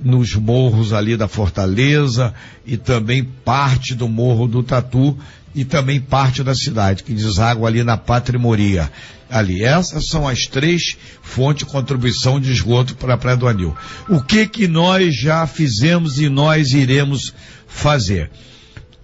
nos 0.00 0.34
morros 0.34 0.92
ali 0.92 1.16
da 1.16 1.28
Fortaleza 1.28 2.34
e 2.66 2.76
também 2.76 3.22
parte 3.22 3.94
do 3.94 4.08
Morro 4.08 4.48
do 4.48 4.62
Tatu 4.62 5.16
e 5.54 5.64
também 5.64 6.00
parte 6.00 6.42
da 6.42 6.54
cidade, 6.54 7.04
que 7.04 7.12
deságua 7.12 7.68
ali 7.68 7.84
na 7.84 7.96
Patrimoria. 7.96 8.90
Ali, 9.30 9.62
essas 9.62 10.08
são 10.08 10.26
as 10.26 10.40
três 10.40 10.96
fontes 11.22 11.64
de 11.64 11.72
contribuição 11.72 12.40
de 12.40 12.52
esgoto 12.52 12.96
para 12.96 13.14
a 13.14 13.18
Praia 13.18 13.36
do 13.36 13.46
Anil. 13.46 13.74
O 14.08 14.20
que 14.20 14.46
que 14.46 14.66
nós 14.66 15.14
já 15.14 15.46
fizemos 15.46 16.18
e 16.18 16.28
nós 16.28 16.72
iremos 16.72 17.32
fazer? 17.66 18.30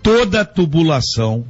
Toda 0.02 0.44
tubulação, 0.44 1.46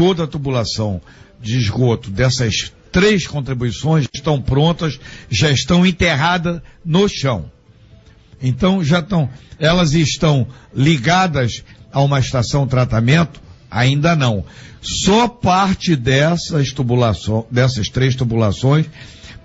toda 0.00 0.24
a 0.24 0.26
tubulação 0.26 0.98
de 1.42 1.58
esgoto 1.58 2.10
dessas 2.10 2.72
três 2.90 3.26
contribuições 3.26 4.08
estão 4.14 4.40
prontas, 4.40 4.98
já 5.28 5.50
estão 5.50 5.84
enterradas 5.84 6.62
no 6.82 7.06
chão. 7.06 7.52
Então 8.42 8.82
já 8.82 9.00
estão, 9.00 9.28
elas 9.58 9.92
estão 9.92 10.46
ligadas 10.74 11.62
a 11.92 12.00
uma 12.00 12.18
estação 12.18 12.64
de 12.64 12.70
tratamento? 12.70 13.42
Ainda 13.70 14.16
não. 14.16 14.42
Só 14.80 15.28
parte 15.28 15.94
dessas 15.94 16.72
tubulações, 16.72 17.44
dessas 17.50 17.88
três 17.90 18.16
tubulações, 18.16 18.86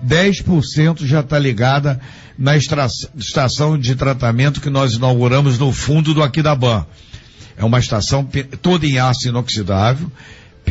10% 0.07 1.05
já 1.05 1.19
está 1.19 1.37
ligada 1.37 1.99
na 2.39 2.55
estação 2.55 3.77
de 3.77 3.93
tratamento 3.93 4.61
que 4.61 4.69
nós 4.69 4.93
inauguramos 4.93 5.59
no 5.59 5.73
fundo 5.73 6.13
do 6.13 6.23
Aquidabã. 6.23 6.85
É 7.57 7.63
uma 7.65 7.79
estação 7.79 8.27
toda 8.61 8.85
em 8.85 8.99
aço 8.99 9.27
inoxidável, 9.27 10.09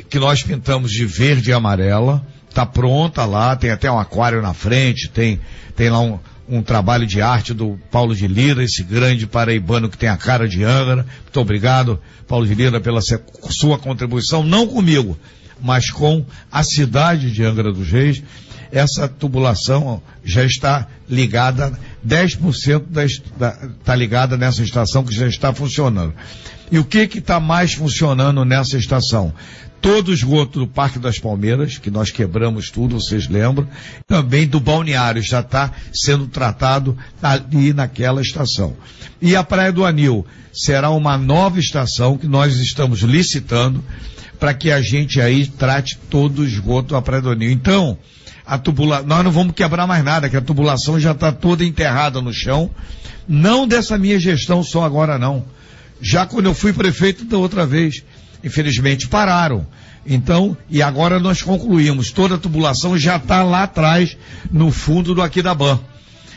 que 0.00 0.18
nós 0.18 0.42
pintamos 0.42 0.90
de 0.90 1.04
verde 1.06 1.50
e 1.50 1.52
amarela, 1.52 2.24
está 2.48 2.64
pronta 2.64 3.24
lá, 3.24 3.56
tem 3.56 3.70
até 3.70 3.90
um 3.90 3.98
aquário 3.98 4.40
na 4.40 4.54
frente, 4.54 5.08
tem, 5.08 5.40
tem 5.74 5.90
lá 5.90 6.00
um, 6.00 6.18
um 6.48 6.62
trabalho 6.62 7.06
de 7.06 7.20
arte 7.20 7.52
do 7.52 7.78
Paulo 7.90 8.14
de 8.14 8.26
Lira, 8.26 8.62
esse 8.62 8.82
grande 8.82 9.26
paraibano 9.26 9.88
que 9.88 9.98
tem 9.98 10.08
a 10.08 10.16
cara 10.16 10.48
de 10.48 10.62
Angra. 10.62 11.06
Muito 11.22 11.40
obrigado, 11.40 12.00
Paulo 12.28 12.46
de 12.46 12.54
Lira, 12.54 12.80
pela 12.80 13.00
sua 13.50 13.78
contribuição, 13.78 14.42
não 14.42 14.66
comigo, 14.66 15.18
mas 15.60 15.90
com 15.90 16.24
a 16.50 16.62
cidade 16.62 17.30
de 17.30 17.44
Angra 17.44 17.72
dos 17.72 17.88
Reis. 17.88 18.22
Essa 18.70 19.06
tubulação 19.06 20.02
já 20.24 20.44
está 20.44 20.88
ligada, 21.08 21.78
10% 22.06 22.82
está 23.78 23.94
ligada 23.94 24.36
nessa 24.36 24.62
estação 24.62 25.04
que 25.04 25.14
já 25.14 25.28
está 25.28 25.52
funcionando. 25.52 26.12
E 26.72 26.78
o 26.78 26.84
que 26.84 26.98
está 27.18 27.38
mais 27.38 27.74
funcionando 27.74 28.44
nessa 28.44 28.76
estação? 28.76 29.32
Todo 29.84 30.08
o 30.08 30.14
esgoto 30.14 30.60
do 30.60 30.66
Parque 30.66 30.98
das 30.98 31.18
Palmeiras, 31.18 31.76
que 31.76 31.90
nós 31.90 32.10
quebramos 32.10 32.70
tudo, 32.70 32.98
vocês 32.98 33.28
lembram, 33.28 33.68
também 34.06 34.46
do 34.46 34.58
balneário 34.58 35.20
já 35.20 35.40
está 35.40 35.72
sendo 35.92 36.26
tratado 36.26 36.96
ali 37.22 37.74
naquela 37.74 38.22
estação. 38.22 38.74
E 39.20 39.36
a 39.36 39.44
Praia 39.44 39.70
do 39.70 39.84
Anil 39.84 40.26
será 40.54 40.88
uma 40.88 41.18
nova 41.18 41.60
estação 41.60 42.16
que 42.16 42.26
nós 42.26 42.56
estamos 42.56 43.00
licitando 43.00 43.84
para 44.40 44.54
que 44.54 44.72
a 44.72 44.80
gente 44.80 45.20
aí 45.20 45.46
trate 45.46 45.98
todo 46.08 46.38
o 46.38 46.46
esgoto 46.46 46.94
da 46.94 47.02
Praia 47.02 47.20
do 47.20 47.30
Anil. 47.30 47.50
Então, 47.50 47.98
a 48.46 48.56
tubula... 48.56 49.02
nós 49.02 49.22
não 49.22 49.30
vamos 49.30 49.54
quebrar 49.54 49.86
mais 49.86 50.02
nada, 50.02 50.30
que 50.30 50.36
a 50.38 50.40
tubulação 50.40 50.98
já 50.98 51.12
está 51.12 51.30
toda 51.30 51.62
enterrada 51.62 52.22
no 52.22 52.32
chão. 52.32 52.70
Não 53.28 53.68
dessa 53.68 53.98
minha 53.98 54.18
gestão 54.18 54.62
só 54.62 54.82
agora 54.82 55.18
não. 55.18 55.44
Já 56.00 56.24
quando 56.24 56.46
eu 56.46 56.54
fui 56.54 56.72
prefeito 56.72 57.26
da 57.26 57.36
outra 57.36 57.66
vez 57.66 58.02
infelizmente 58.44 59.08
pararam. 59.08 59.66
Então, 60.06 60.56
e 60.68 60.82
agora 60.82 61.18
nós 61.18 61.40
concluímos, 61.40 62.10
toda 62.10 62.34
a 62.34 62.38
tubulação 62.38 62.96
já 62.98 63.16
está 63.16 63.42
lá 63.42 63.62
atrás, 63.62 64.16
no 64.50 64.70
fundo 64.70 65.14
do 65.14 65.22
Aquidabã. 65.22 65.80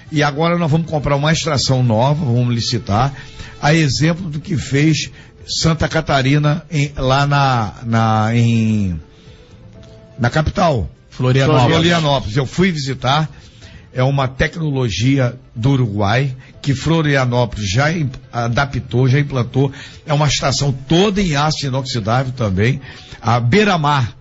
E 0.09 0.23
agora 0.23 0.57
nós 0.57 0.71
vamos 0.71 0.89
comprar 0.89 1.17
uma 1.17 1.33
extração 1.33 1.83
nova, 1.83 2.23
vamos 2.23 2.55
licitar, 2.55 3.13
a 3.61 3.73
exemplo 3.73 4.29
do 4.29 4.39
que 4.39 4.55
fez 4.55 5.11
Santa 5.45 5.87
Catarina 5.87 6.65
em, 6.71 6.91
lá 6.95 7.27
na, 7.27 7.73
na, 7.83 8.35
em, 8.35 8.99
na 10.17 10.29
capital. 10.29 10.89
Florianópolis. 11.09 11.73
Florianópolis. 11.73 12.37
Eu 12.37 12.45
fui 12.45 12.71
visitar, 12.71 13.29
é 13.93 14.03
uma 14.03 14.29
tecnologia 14.29 15.37
do 15.53 15.71
Uruguai, 15.71 16.33
que 16.67 16.75
Florianópolis 16.75 17.69
já 17.69 17.85
adaptou, 18.29 19.07
já 19.07 19.17
implantou. 19.17 19.71
É 20.05 20.13
uma 20.13 20.27
estação 20.27 20.73
toda 20.73 21.21
em 21.21 21.33
aço 21.33 21.65
inoxidável 21.65 22.33
também. 22.33 22.81
A 23.21 23.39
beira-mar 23.39 24.13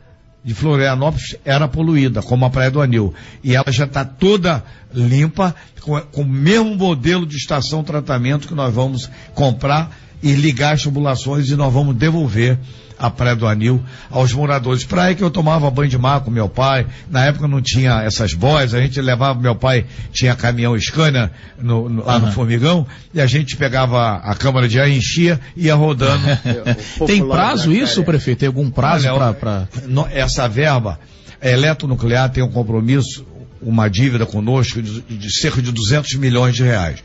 de 0.44 0.54
Florianópolis 0.54 1.34
era 1.44 1.66
poluída, 1.66 2.22
como 2.22 2.44
a 2.44 2.50
Praia 2.50 2.70
do 2.70 2.80
Anil. 2.80 3.12
E 3.42 3.56
ela 3.56 3.72
já 3.72 3.84
está 3.84 4.04
toda 4.04 4.62
limpa, 4.94 5.56
com, 5.80 6.00
com 6.00 6.22
o 6.22 6.24
mesmo 6.24 6.76
modelo 6.76 7.26
de 7.26 7.36
estação 7.36 7.82
tratamento 7.82 8.46
que 8.46 8.54
nós 8.54 8.72
vamos 8.72 9.10
comprar 9.34 9.90
e 10.22 10.32
ligar 10.34 10.74
as 10.74 10.84
tubulações 10.84 11.50
e 11.50 11.56
nós 11.56 11.72
vamos 11.72 11.96
devolver 11.96 12.60
a 12.98 13.10
Praia 13.10 13.36
do 13.36 13.46
Anil 13.46 13.82
aos 14.10 14.32
moradores. 14.32 14.84
Praia 14.84 15.14
que 15.14 15.22
eu 15.22 15.30
tomava 15.30 15.70
banho 15.70 15.88
de 15.88 15.98
mar 15.98 16.20
com 16.20 16.30
meu 16.30 16.48
pai. 16.48 16.86
Na 17.10 17.24
época 17.24 17.46
não 17.46 17.60
tinha 17.60 18.02
essas 18.02 18.32
boias, 18.34 18.74
a 18.74 18.80
gente 18.80 19.00
levava, 19.00 19.38
meu 19.38 19.54
pai 19.54 19.84
tinha 20.12 20.34
caminhão 20.34 20.78
Scania 20.78 21.30
no, 21.60 21.88
no, 21.88 22.04
lá 22.04 22.16
uhum. 22.16 22.26
no 22.26 22.32
Formigão, 22.32 22.86
e 23.12 23.20
a 23.20 23.26
gente 23.26 23.56
pegava 23.56 24.16
a 24.16 24.34
câmara 24.34 24.68
de 24.68 24.80
ar, 24.80 24.88
enchia 24.88 25.40
e 25.56 25.66
ia 25.66 25.74
rodando. 25.74 26.24
Tem 27.06 27.26
prazo 27.26 27.72
isso, 27.72 28.02
prefeito? 28.02 28.38
Tem 28.38 28.46
algum 28.46 28.70
prazo 28.70 29.08
para. 29.38 29.68
Essa 30.10 30.48
verba, 30.48 30.98
a 31.40 31.48
eletronuclear 31.48 32.30
tem 32.30 32.42
um 32.42 32.50
compromisso, 32.50 33.26
uma 33.60 33.88
dívida 33.88 34.24
conosco 34.26 34.80
de, 34.80 35.00
de 35.00 35.38
cerca 35.38 35.60
de 35.60 35.70
200 35.70 36.14
milhões 36.14 36.54
de 36.54 36.62
reais. 36.62 37.02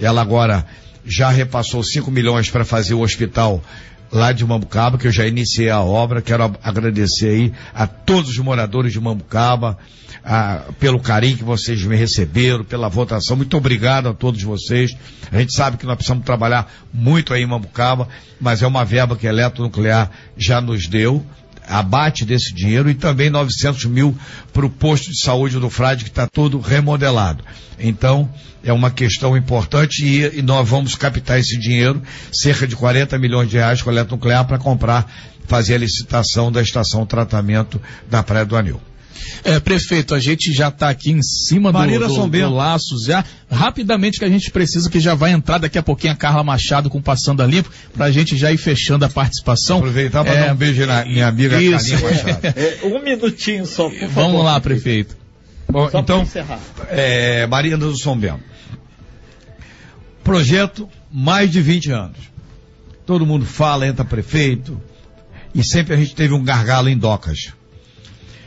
Ela 0.00 0.22
agora 0.22 0.64
já 1.04 1.30
repassou 1.30 1.82
5 1.82 2.10
milhões 2.10 2.50
para 2.50 2.64
fazer 2.64 2.94
o 2.94 3.00
hospital 3.00 3.62
lá 4.12 4.30
de 4.30 4.44
Mambucaba, 4.44 4.98
que 4.98 5.06
eu 5.06 5.12
já 5.12 5.26
iniciei 5.26 5.70
a 5.70 5.80
obra. 5.80 6.20
Quero 6.20 6.54
agradecer 6.62 7.28
aí 7.28 7.52
a 7.74 7.86
todos 7.86 8.30
os 8.30 8.38
moradores 8.38 8.92
de 8.92 9.00
Mambucaba, 9.00 9.78
a, 10.22 10.64
pelo 10.78 11.00
carinho 11.00 11.38
que 11.38 11.44
vocês 11.44 11.82
me 11.82 11.96
receberam, 11.96 12.62
pela 12.62 12.88
votação. 12.88 13.36
Muito 13.36 13.56
obrigado 13.56 14.10
a 14.10 14.14
todos 14.14 14.42
vocês. 14.42 14.94
A 15.32 15.38
gente 15.38 15.54
sabe 15.54 15.78
que 15.78 15.86
nós 15.86 15.96
precisamos 15.96 16.24
trabalhar 16.24 16.70
muito 16.92 17.32
aí 17.32 17.42
em 17.42 17.46
Mambucaba, 17.46 18.06
mas 18.38 18.62
é 18.62 18.66
uma 18.66 18.84
verba 18.84 19.16
que 19.16 19.26
a 19.26 19.30
Eletronuclear 19.30 20.10
já 20.36 20.60
nos 20.60 20.86
deu 20.86 21.24
abate 21.66 22.24
desse 22.24 22.52
dinheiro 22.52 22.90
e 22.90 22.94
também 22.94 23.30
900 23.30 23.84
mil 23.86 24.16
para 24.52 24.66
o 24.66 24.70
posto 24.70 25.10
de 25.10 25.20
saúde 25.20 25.58
do 25.58 25.70
Frade 25.70 26.04
que 26.04 26.10
está 26.10 26.26
todo 26.26 26.60
remodelado. 26.60 27.44
Então, 27.78 28.28
é 28.64 28.72
uma 28.72 28.90
questão 28.90 29.36
importante 29.36 30.04
e, 30.04 30.38
e, 30.38 30.42
nós 30.42 30.68
vamos 30.68 30.94
captar 30.94 31.38
esse 31.38 31.58
dinheiro, 31.58 32.02
cerca 32.32 32.66
de 32.66 32.76
40 32.76 33.18
milhões 33.18 33.50
de 33.50 33.56
reais 33.56 33.82
com 33.82 33.90
a 33.90 33.92
eletronuclear 33.92 34.46
para 34.46 34.58
comprar, 34.58 35.10
fazer 35.46 35.74
a 35.74 35.78
licitação 35.78 36.52
da 36.52 36.62
estação 36.62 37.04
tratamento 37.04 37.80
da 38.08 38.22
Praia 38.22 38.46
do 38.46 38.56
Anil. 38.56 38.80
É, 39.44 39.58
prefeito, 39.60 40.14
a 40.14 40.20
gente 40.20 40.52
já 40.52 40.68
está 40.68 40.88
aqui 40.88 41.10
em 41.10 41.22
cima 41.22 41.72
do, 41.72 41.78
do, 41.78 42.28
do 42.28 42.50
laço 42.50 42.96
já. 43.04 43.24
Rapidamente 43.50 44.18
que 44.18 44.24
a 44.24 44.28
gente 44.28 44.50
precisa, 44.50 44.88
que 44.88 45.00
já 45.00 45.14
vai 45.14 45.32
entrar 45.32 45.58
daqui 45.58 45.78
a 45.78 45.82
pouquinho 45.82 46.12
a 46.12 46.16
Carla 46.16 46.42
Machado 46.42 46.88
com 46.88 47.00
Passando 47.00 47.42
a 47.42 47.46
Limpo, 47.46 47.70
para 47.94 48.06
a 48.06 48.10
gente 48.10 48.36
já 48.36 48.52
ir 48.52 48.58
fechando 48.58 49.04
a 49.04 49.08
participação. 49.08 49.78
Aproveitar 49.78 50.24
para 50.24 50.34
é, 50.34 50.46
dar 50.46 50.52
um 50.52 50.56
beijo 50.56 50.86
na 50.86 51.04
minha 51.04 51.26
amiga 51.26 51.60
isso. 51.60 51.90
Carlinha 51.90 52.10
Machado. 52.10 52.42
É, 52.56 52.86
um 52.86 53.02
minutinho 53.02 53.66
só, 53.66 53.88
por 53.88 53.98
favor. 53.98 54.14
Vamos 54.14 54.44
lá, 54.44 54.60
prefeito. 54.60 55.16
Bom, 55.68 55.88
só 55.90 56.00
então, 56.00 56.28
é, 56.88 57.46
Marina 57.46 57.78
do 57.78 57.96
São 57.96 58.16
Bento. 58.16 58.42
Projeto, 60.22 60.88
mais 61.10 61.50
de 61.50 61.60
20 61.60 61.90
anos. 61.90 62.18
Todo 63.06 63.26
mundo 63.26 63.44
fala, 63.44 63.86
entra 63.86 64.04
prefeito, 64.04 64.80
e 65.54 65.64
sempre 65.64 65.94
a 65.94 65.96
gente 65.96 66.14
teve 66.14 66.32
um 66.32 66.42
gargalo 66.42 66.88
em 66.88 66.96
docas. 66.96 67.52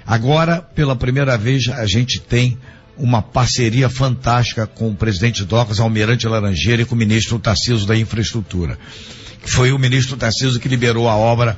Agora, 0.06 0.62
pela 0.62 0.96
primeira 0.96 1.38
vez, 1.38 1.68
a 1.70 1.86
gente 1.86 2.20
tem 2.20 2.58
uma 2.98 3.22
parceria 3.22 3.90
fantástica 3.90 4.66
com 4.68 4.90
o 4.90 4.96
presidente 4.96 5.44
Docas, 5.44 5.80
Almirante 5.80 6.28
Laranjeira 6.28 6.84
e 6.84 6.86
com 6.86 6.96
o 6.96 6.98
ministro 6.98 7.40
Tarciso 7.40 7.86
da 7.86 7.98
Infraestrutura. 7.98 8.78
Foi 9.42 9.72
o 9.72 9.80
ministro 9.80 10.16
Tarciso 10.16 10.60
que 10.60 10.70
liberou 10.70 11.10
a 11.10 11.16
obra 11.16 11.58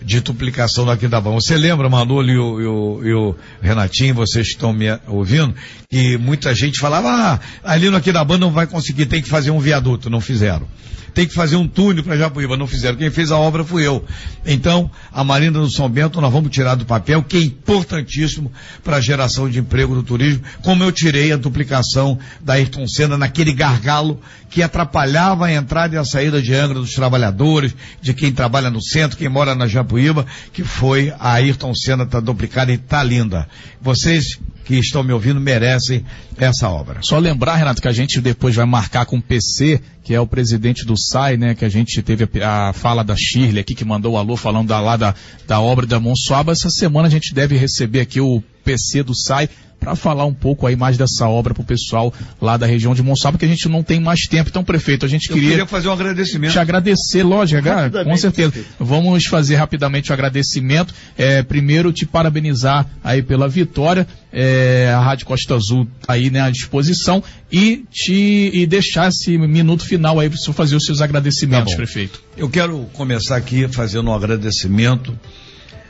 de 0.00 0.20
duplicação 0.20 0.84
do 0.84 0.90
Aquidabão. 0.90 1.34
Você 1.34 1.58
lembra, 1.58 1.88
Manolo 1.88 2.30
e 2.30 2.38
o, 2.38 2.60
e 2.60 2.66
o, 2.66 3.00
e 3.04 3.12
o 3.12 3.36
Renatinho, 3.60 4.14
vocês 4.14 4.46
que 4.46 4.54
estão 4.54 4.72
me 4.72 4.86
ouvindo, 5.06 5.54
que 5.90 6.16
muita 6.16 6.54
gente 6.54 6.78
falava, 6.78 7.08
ah, 7.10 7.40
ali 7.62 7.90
no 7.90 7.96
Aquidabão 7.96 8.38
não 8.38 8.50
vai 8.50 8.66
conseguir, 8.66 9.06
tem 9.06 9.20
que 9.20 9.28
fazer 9.28 9.50
um 9.50 9.60
viaduto. 9.60 10.08
Não 10.08 10.20
fizeram 10.20 10.66
tem 11.14 11.26
que 11.26 11.34
fazer 11.34 11.56
um 11.56 11.66
túnel 11.66 12.02
para 12.02 12.16
Japuíba, 12.16 12.56
não 12.56 12.66
fizeram. 12.66 12.96
Quem 12.96 13.10
fez 13.10 13.30
a 13.30 13.36
obra 13.36 13.64
fui 13.64 13.86
eu. 13.86 14.04
Então, 14.44 14.90
a 15.12 15.22
Marina 15.22 15.58
do 15.58 15.70
São 15.70 15.88
Bento 15.88 16.20
nós 16.20 16.32
vamos 16.32 16.50
tirar 16.50 16.74
do 16.74 16.84
papel, 16.84 17.22
que 17.22 17.36
é 17.36 17.40
importantíssimo 17.40 18.52
para 18.82 18.96
a 18.96 19.00
geração 19.00 19.48
de 19.48 19.58
emprego 19.58 19.94
do 19.94 20.02
turismo, 20.02 20.42
como 20.62 20.82
eu 20.84 20.92
tirei 20.92 21.32
a 21.32 21.36
duplicação 21.36 22.18
da 22.40 22.54
Ayrton 22.54 22.86
Senna 22.86 23.16
naquele 23.16 23.52
gargalo 23.52 24.20
que 24.48 24.62
atrapalhava 24.62 25.46
a 25.46 25.52
entrada 25.52 25.94
e 25.94 25.98
a 25.98 26.04
saída 26.04 26.42
de 26.42 26.54
Angra 26.54 26.80
dos 26.80 26.94
trabalhadores, 26.94 27.74
de 28.02 28.12
quem 28.12 28.32
trabalha 28.32 28.70
no 28.70 28.82
centro, 28.82 29.16
quem 29.16 29.28
mora 29.28 29.54
na 29.54 29.66
Japuíba, 29.66 30.26
que 30.52 30.64
foi 30.64 31.12
a 31.18 31.34
Ayrton 31.34 31.74
Senna 31.74 32.04
está 32.04 32.20
duplicada 32.20 32.72
e 32.72 32.74
está 32.74 33.02
linda. 33.02 33.48
Vocês 33.80 34.38
que 34.70 34.78
estão 34.78 35.02
me 35.02 35.12
ouvindo 35.12 35.40
merecem 35.40 36.04
essa 36.38 36.68
obra. 36.68 37.00
Só 37.02 37.18
lembrar, 37.18 37.56
Renato, 37.56 37.82
que 37.82 37.88
a 37.88 37.92
gente 37.92 38.20
depois 38.20 38.54
vai 38.54 38.64
marcar 38.64 39.04
com 39.04 39.16
o 39.16 39.22
PC, 39.22 39.80
que 40.04 40.14
é 40.14 40.20
o 40.20 40.26
presidente 40.28 40.86
do 40.86 40.96
SAI, 40.96 41.36
né? 41.36 41.56
Que 41.56 41.64
a 41.64 41.68
gente 41.68 42.00
teve 42.02 42.28
a, 42.40 42.68
a 42.68 42.72
fala 42.72 43.02
da 43.02 43.16
Shirley 43.16 43.58
aqui, 43.58 43.74
que 43.74 43.84
mandou 43.84 44.12
o 44.12 44.16
alô 44.16 44.36
falando 44.36 44.68
da, 44.68 44.80
lá 44.80 44.96
da, 44.96 45.12
da 45.44 45.60
obra 45.60 45.86
da 45.86 45.98
Monsuaba. 45.98 46.52
Essa 46.52 46.70
semana 46.70 47.08
a 47.08 47.10
gente 47.10 47.34
deve 47.34 47.56
receber 47.56 47.98
aqui 47.98 48.20
o 48.20 48.40
PC 48.64 49.02
do 49.02 49.14
SAI 49.14 49.48
para 49.80 49.96
falar 49.96 50.26
um 50.26 50.34
pouco 50.34 50.66
aí 50.66 50.76
mais 50.76 50.98
dessa 50.98 51.26
obra 51.26 51.54
para 51.54 51.62
o 51.62 51.64
pessoal 51.64 52.12
lá 52.40 52.58
da 52.58 52.66
região 52.66 52.94
de 52.94 53.02
Monsalvo, 53.02 53.38
que 53.38 53.46
a 53.46 53.48
gente 53.48 53.66
não 53.68 53.82
tem 53.82 53.98
mais 53.98 54.20
tempo. 54.28 54.50
Então, 54.50 54.62
prefeito, 54.62 55.06
a 55.06 55.08
gente 55.08 55.28
queria, 55.28 55.48
queria 55.48 55.66
fazer 55.66 55.88
um 55.88 55.92
agradecimento. 55.92 56.52
Te 56.52 56.58
agradecer, 56.58 57.22
lógico, 57.22 57.62
com 58.04 58.16
certeza. 58.16 58.50
Prefeito. 58.50 58.74
Vamos 58.78 59.24
fazer 59.24 59.56
rapidamente 59.56 60.10
o 60.10 60.12
agradecimento. 60.12 60.94
É, 61.16 61.42
primeiro, 61.42 61.92
te 61.92 62.04
parabenizar 62.04 62.86
aí 63.02 63.22
pela 63.22 63.48
vitória. 63.48 64.06
É, 64.32 64.92
a 64.94 65.00
Rádio 65.00 65.26
Costa 65.26 65.54
Azul 65.54 65.88
tá 66.06 66.12
aí 66.12 66.30
né, 66.30 66.40
à 66.40 66.50
disposição 66.50 67.24
e 67.50 67.84
te 67.90 68.50
e 68.52 68.66
deixar 68.66 69.08
esse 69.08 69.36
minuto 69.38 69.84
final 69.84 70.20
aí 70.20 70.28
para 70.28 70.38
você 70.38 70.52
fazer 70.52 70.76
os 70.76 70.84
seus 70.84 71.00
agradecimentos, 71.00 71.72
tá 71.72 71.76
prefeito. 71.76 72.22
Eu 72.36 72.48
quero 72.48 72.86
começar 72.92 73.36
aqui 73.36 73.66
fazendo 73.66 74.10
um 74.10 74.14
agradecimento 74.14 75.18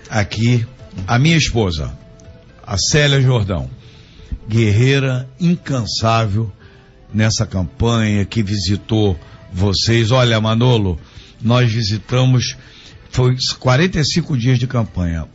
aqui 0.09 0.65
à 1.07 1.19
minha 1.19 1.37
esposa, 1.37 1.93
a 2.71 2.79
Célia 2.79 3.21
Jordão 3.21 3.69
guerreira 4.49 5.29
incansável 5.41 6.53
nessa 7.13 7.45
campanha 7.45 8.25
que 8.25 8.45
visitou 8.45 9.19
vocês. 9.53 10.13
Olha, 10.13 10.41
Manolo, 10.41 10.97
nós 11.43 11.73
visitamos, 11.73 12.57
foi 13.11 13.35
45 13.59 14.39
dias 14.39 14.57
de 14.57 14.69
campanha. 14.69 15.27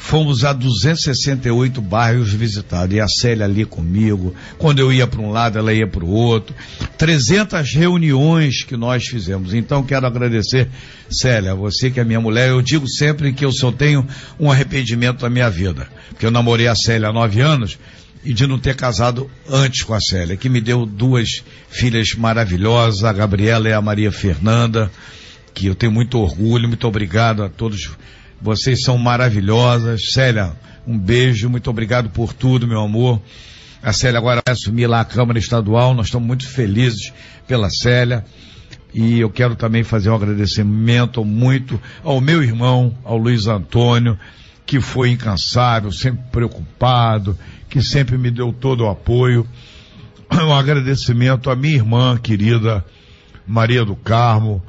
Fomos 0.00 0.44
a 0.44 0.52
268 0.52 1.82
bairros 1.82 2.32
visitados. 2.32 2.94
E 2.94 3.00
a 3.00 3.08
Célia 3.08 3.44
ali 3.44 3.64
comigo. 3.64 4.34
Quando 4.56 4.78
eu 4.78 4.92
ia 4.92 5.06
para 5.06 5.20
um 5.20 5.30
lado, 5.30 5.58
ela 5.58 5.72
ia 5.74 5.86
para 5.86 6.04
o 6.04 6.08
outro. 6.08 6.54
300 6.96 7.74
reuniões 7.74 8.62
que 8.62 8.76
nós 8.76 9.06
fizemos. 9.06 9.52
Então, 9.52 9.82
quero 9.82 10.06
agradecer, 10.06 10.68
Célia, 11.10 11.54
você 11.54 11.90
que 11.90 12.00
é 12.00 12.04
minha 12.04 12.20
mulher. 12.20 12.48
Eu 12.48 12.62
digo 12.62 12.88
sempre 12.88 13.32
que 13.32 13.44
eu 13.44 13.52
só 13.52 13.70
tenho 13.70 14.06
um 14.40 14.50
arrependimento 14.50 15.20
da 15.20 15.28
minha 15.28 15.50
vida. 15.50 15.88
Porque 16.10 16.24
eu 16.24 16.30
namorei 16.30 16.68
a 16.68 16.74
Célia 16.74 17.08
há 17.08 17.12
nove 17.12 17.40
anos 17.40 17.76
e 18.24 18.32
de 18.32 18.46
não 18.46 18.58
ter 18.58 18.76
casado 18.76 19.30
antes 19.48 19.82
com 19.82 19.94
a 19.94 20.00
Célia, 20.00 20.36
que 20.36 20.48
me 20.48 20.60
deu 20.60 20.86
duas 20.86 21.42
filhas 21.68 22.14
maravilhosas, 22.14 23.04
a 23.04 23.12
Gabriela 23.12 23.68
e 23.68 23.72
a 23.72 23.80
Maria 23.80 24.10
Fernanda, 24.10 24.90
que 25.52 25.66
eu 25.66 25.74
tenho 25.74 25.92
muito 25.92 26.18
orgulho, 26.18 26.68
muito 26.68 26.86
obrigado 26.86 27.42
a 27.42 27.48
todos. 27.48 27.90
Vocês 28.40 28.82
são 28.82 28.96
maravilhosas. 28.96 30.12
Célia, 30.12 30.52
um 30.86 30.98
beijo, 30.98 31.50
muito 31.50 31.68
obrigado 31.68 32.10
por 32.10 32.32
tudo, 32.32 32.66
meu 32.66 32.80
amor. 32.80 33.20
A 33.82 33.92
Célia 33.92 34.18
agora 34.18 34.42
vai 34.46 34.52
assumir 34.52 34.86
lá 34.86 35.00
a 35.00 35.04
Câmara 35.04 35.38
Estadual, 35.38 35.94
nós 35.94 36.06
estamos 36.06 36.26
muito 36.26 36.48
felizes 36.48 37.12
pela 37.46 37.68
Célia. 37.70 38.24
E 38.92 39.20
eu 39.20 39.28
quero 39.28 39.54
também 39.54 39.84
fazer 39.84 40.10
um 40.10 40.14
agradecimento 40.14 41.24
muito 41.24 41.80
ao 42.02 42.20
meu 42.20 42.42
irmão, 42.42 42.96
ao 43.04 43.18
Luiz 43.18 43.46
Antônio, 43.46 44.18
que 44.64 44.80
foi 44.80 45.10
incansável, 45.10 45.92
sempre 45.92 46.22
preocupado, 46.32 47.38
que 47.68 47.82
sempre 47.82 48.16
me 48.16 48.30
deu 48.30 48.52
todo 48.52 48.84
o 48.84 48.88
apoio. 48.88 49.46
Um 50.30 50.52
agradecimento 50.52 51.50
à 51.50 51.56
minha 51.56 51.76
irmã 51.76 52.18
querida 52.18 52.84
Maria 53.46 53.84
do 53.84 53.96
Carmo, 53.96 54.62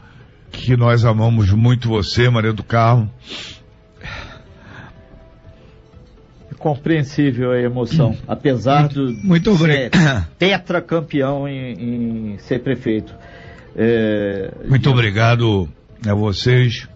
que 0.52 0.78
nós 0.78 1.04
amamos 1.04 1.52
muito 1.52 1.90
você, 1.90 2.30
Maria 2.30 2.54
do 2.54 2.64
Carmo. 2.64 3.12
Compreensível 6.60 7.52
a 7.52 7.60
emoção, 7.60 8.16
apesar 8.28 8.82
muito, 8.82 9.14
do 9.14 9.28
muito 9.28 9.58
ser 9.58 9.90
tetracampeão 10.38 11.48
em, 11.48 12.34
em 12.34 12.38
ser 12.38 12.60
prefeito. 12.60 13.16
É, 13.76 14.52
muito 14.68 14.90
obrigado 14.90 15.70
a 16.06 16.14
vocês. 16.14 16.88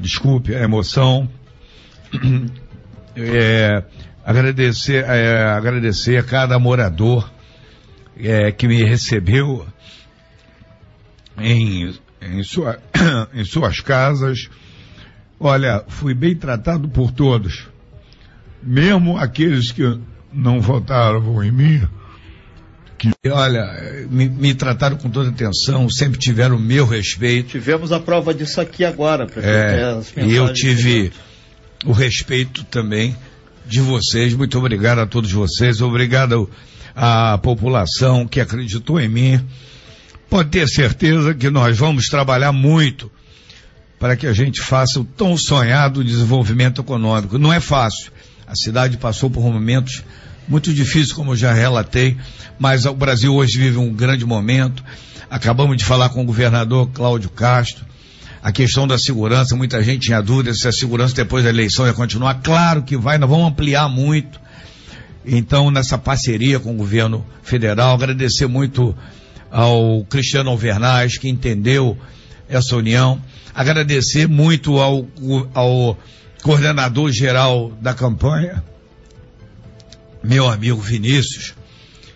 Desculpe 0.00 0.54
a 0.54 0.60
emoção. 0.62 1.28
É, 3.14 3.84
agradecer, 4.24 5.04
é, 5.04 5.44
agradecer 5.44 6.16
a 6.16 6.22
cada 6.22 6.58
morador 6.58 7.30
é, 8.16 8.50
que 8.50 8.66
me 8.66 8.82
recebeu 8.82 9.66
em, 11.38 11.94
em, 12.22 12.42
sua, 12.42 12.78
em 13.34 13.44
suas 13.44 13.80
casas. 13.80 14.48
Olha, 15.38 15.84
fui 15.88 16.14
bem 16.14 16.34
tratado 16.34 16.88
por 16.88 17.10
todos, 17.12 17.68
mesmo 18.62 19.16
aqueles 19.18 19.72
que 19.72 19.98
não 20.32 20.60
votaram 20.60 21.42
em 21.42 21.50
mim. 21.50 21.82
Que, 22.98 23.10
olha, 23.28 24.06
me, 24.08 24.28
me 24.28 24.54
trataram 24.54 24.96
com 24.96 25.10
toda 25.10 25.30
atenção, 25.30 25.90
sempre 25.90 26.18
tiveram 26.18 26.56
o 26.56 26.60
meu 26.60 26.86
respeito. 26.86 27.50
Tivemos 27.50 27.90
a 27.90 27.98
prova 27.98 28.32
disso 28.32 28.60
aqui 28.60 28.84
agora, 28.84 29.26
prefeito. 29.26 30.20
É, 30.20 30.24
e 30.24 30.34
eu 30.34 30.52
tive 30.52 31.12
o 31.84 31.90
respeito 31.90 32.62
também 32.64 33.16
de 33.66 33.80
vocês. 33.80 34.34
Muito 34.34 34.56
obrigado 34.56 35.00
a 35.00 35.06
todos 35.06 35.32
vocês. 35.32 35.80
Obrigado 35.80 36.48
à 36.94 37.38
população 37.38 38.26
que 38.26 38.40
acreditou 38.40 39.00
em 39.00 39.08
mim. 39.08 39.40
Pode 40.30 40.50
ter 40.50 40.68
certeza 40.68 41.34
que 41.34 41.50
nós 41.50 41.76
vamos 41.76 42.06
trabalhar 42.06 42.52
muito 42.52 43.10
para 43.98 44.16
que 44.16 44.26
a 44.26 44.32
gente 44.32 44.60
faça 44.60 45.00
o 45.00 45.04
tão 45.04 45.36
sonhado 45.36 46.02
desenvolvimento 46.02 46.80
econômico. 46.80 47.38
Não 47.38 47.52
é 47.52 47.60
fácil. 47.60 48.12
A 48.52 48.54
cidade 48.54 48.98
passou 48.98 49.30
por 49.30 49.42
momentos 49.42 50.04
muito 50.46 50.74
difíceis, 50.74 51.10
como 51.10 51.32
eu 51.32 51.36
já 51.36 51.54
relatei, 51.54 52.18
mas 52.58 52.84
o 52.84 52.92
Brasil 52.92 53.34
hoje 53.34 53.56
vive 53.56 53.78
um 53.78 53.90
grande 53.90 54.26
momento. 54.26 54.84
Acabamos 55.30 55.78
de 55.78 55.86
falar 55.86 56.10
com 56.10 56.20
o 56.20 56.26
governador 56.26 56.90
Cláudio 56.92 57.30
Castro 57.30 57.86
a 58.42 58.52
questão 58.52 58.86
da 58.86 58.98
segurança, 58.98 59.56
muita 59.56 59.82
gente 59.82 60.02
tinha 60.02 60.20
dúvida 60.20 60.52
se 60.52 60.68
a 60.68 60.72
segurança 60.72 61.14
depois 61.14 61.44
da 61.44 61.48
eleição 61.48 61.86
ia 61.86 61.94
continuar. 61.94 62.42
Claro 62.42 62.82
que 62.82 62.94
vai, 62.94 63.16
nós 63.16 63.30
vamos 63.30 63.48
ampliar 63.48 63.88
muito. 63.88 64.38
Então, 65.24 65.70
nessa 65.70 65.96
parceria 65.96 66.60
com 66.60 66.72
o 66.72 66.76
governo 66.76 67.24
federal, 67.42 67.94
agradecer 67.94 68.46
muito 68.46 68.94
ao 69.50 70.04
Cristiano 70.04 70.50
Alvernaz, 70.50 71.16
que 71.16 71.26
entendeu 71.26 71.96
essa 72.50 72.76
união. 72.76 73.18
Agradecer 73.54 74.28
muito 74.28 74.78
ao, 74.78 75.06
ao 75.54 75.96
coordenador 76.42 77.10
geral 77.12 77.72
da 77.80 77.94
campanha, 77.94 78.62
meu 80.22 80.48
amigo 80.48 80.80
Vinícius, 80.80 81.54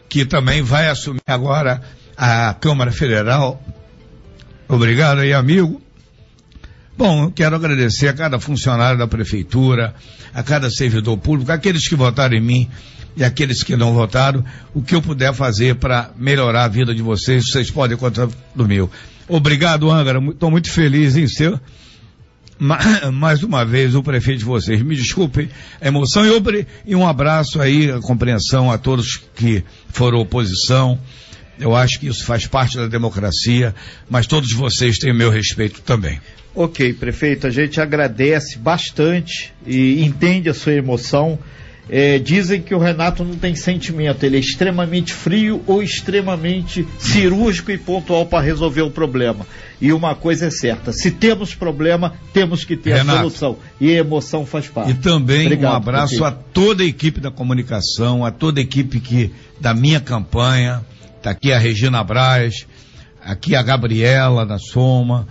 que 0.08 0.24
também 0.24 0.62
vai 0.62 0.88
assumir 0.88 1.22
agora 1.26 1.80
a 2.16 2.52
Câmara 2.54 2.90
Federal. 2.90 3.62
Obrigado 4.68 5.20
aí, 5.20 5.32
amigo. 5.32 5.80
Bom, 6.98 7.30
quero 7.30 7.54
agradecer 7.54 8.08
a 8.08 8.14
cada 8.14 8.40
funcionário 8.40 8.98
da 8.98 9.06
prefeitura, 9.06 9.94
a 10.34 10.42
cada 10.42 10.70
servidor 10.70 11.16
público, 11.18 11.52
aqueles 11.52 11.86
que 11.88 11.94
votaram 11.94 12.36
em 12.36 12.40
mim 12.40 12.70
e 13.16 13.22
aqueles 13.22 13.62
que 13.62 13.76
não 13.76 13.94
votaram, 13.94 14.44
o 14.74 14.82
que 14.82 14.94
eu 14.94 15.02
puder 15.02 15.32
fazer 15.34 15.76
para 15.76 16.10
melhorar 16.16 16.64
a 16.64 16.68
vida 16.68 16.94
de 16.94 17.02
vocês, 17.02 17.44
vocês 17.46 17.70
podem 17.70 17.96
contar 17.96 18.28
do 18.54 18.66
meu. 18.66 18.90
Obrigado, 19.28 19.90
Angra, 19.90 20.18
estou 20.30 20.50
muito 20.50 20.70
feliz 20.70 21.16
em 21.16 21.28
ser 21.28 21.60
mais 23.12 23.42
uma 23.42 23.64
vez 23.64 23.94
o 23.94 24.02
prefeito 24.02 24.38
de 24.40 24.44
vocês. 24.44 24.80
Me 24.82 24.96
desculpe 24.96 25.48
a 25.80 25.86
emoção 25.86 26.24
e, 26.86 26.96
um 26.96 27.06
abraço 27.06 27.60
aí, 27.60 27.90
a 27.90 28.00
compreensão 28.00 28.70
a 28.70 28.78
todos 28.78 29.20
que 29.34 29.62
foram 29.88 30.18
oposição. 30.18 30.98
Eu 31.58 31.74
acho 31.74 31.98
que 31.98 32.06
isso 32.06 32.24
faz 32.24 32.46
parte 32.46 32.76
da 32.76 32.86
democracia, 32.86 33.74
mas 34.08 34.26
todos 34.26 34.52
vocês 34.52 34.98
têm 34.98 35.12
o 35.12 35.14
meu 35.14 35.30
respeito 35.30 35.80
também. 35.80 36.20
Ok, 36.54 36.94
prefeito, 36.94 37.46
a 37.46 37.50
gente 37.50 37.80
agradece 37.80 38.58
bastante 38.58 39.52
e 39.66 40.02
entende 40.02 40.48
a 40.48 40.54
sua 40.54 40.72
emoção. 40.72 41.38
É, 41.88 42.18
dizem 42.18 42.60
que 42.60 42.74
o 42.74 42.78
Renato 42.78 43.22
não 43.22 43.36
tem 43.36 43.54
sentimento, 43.54 44.24
ele 44.24 44.36
é 44.36 44.40
extremamente 44.40 45.12
frio 45.12 45.62
ou 45.68 45.80
extremamente 45.82 46.86
cirúrgico 46.98 47.70
e 47.70 47.78
pontual 47.78 48.26
para 48.26 48.42
resolver 48.42 48.82
o 48.82 48.90
problema. 48.90 49.46
E 49.80 49.92
uma 49.92 50.14
coisa 50.14 50.46
é 50.46 50.50
certa: 50.50 50.92
se 50.92 51.12
temos 51.12 51.54
problema, 51.54 52.14
temos 52.32 52.64
que 52.64 52.76
ter 52.76 52.94
Renato, 52.94 53.18
a 53.18 53.20
solução. 53.20 53.58
E 53.80 53.94
a 53.94 53.98
emoção 53.98 54.44
faz 54.44 54.66
parte. 54.66 54.90
E 54.90 54.94
também 54.94 55.46
Obrigado, 55.46 55.72
um 55.72 55.76
abraço 55.76 56.24
a 56.24 56.32
toda 56.32 56.82
a 56.82 56.86
equipe 56.86 57.20
da 57.20 57.30
comunicação, 57.30 58.24
a 58.24 58.32
toda 58.32 58.60
a 58.60 58.62
equipe 58.62 58.98
que 58.98 59.32
da 59.60 59.72
minha 59.72 60.00
campanha. 60.00 60.84
Está 61.18 61.30
aqui 61.30 61.52
a 61.52 61.58
Regina 61.58 62.02
Braz, 62.04 62.66
aqui 63.24 63.54
a 63.56 63.62
Gabriela 63.62 64.44
da 64.44 64.58
Soma, 64.58 65.26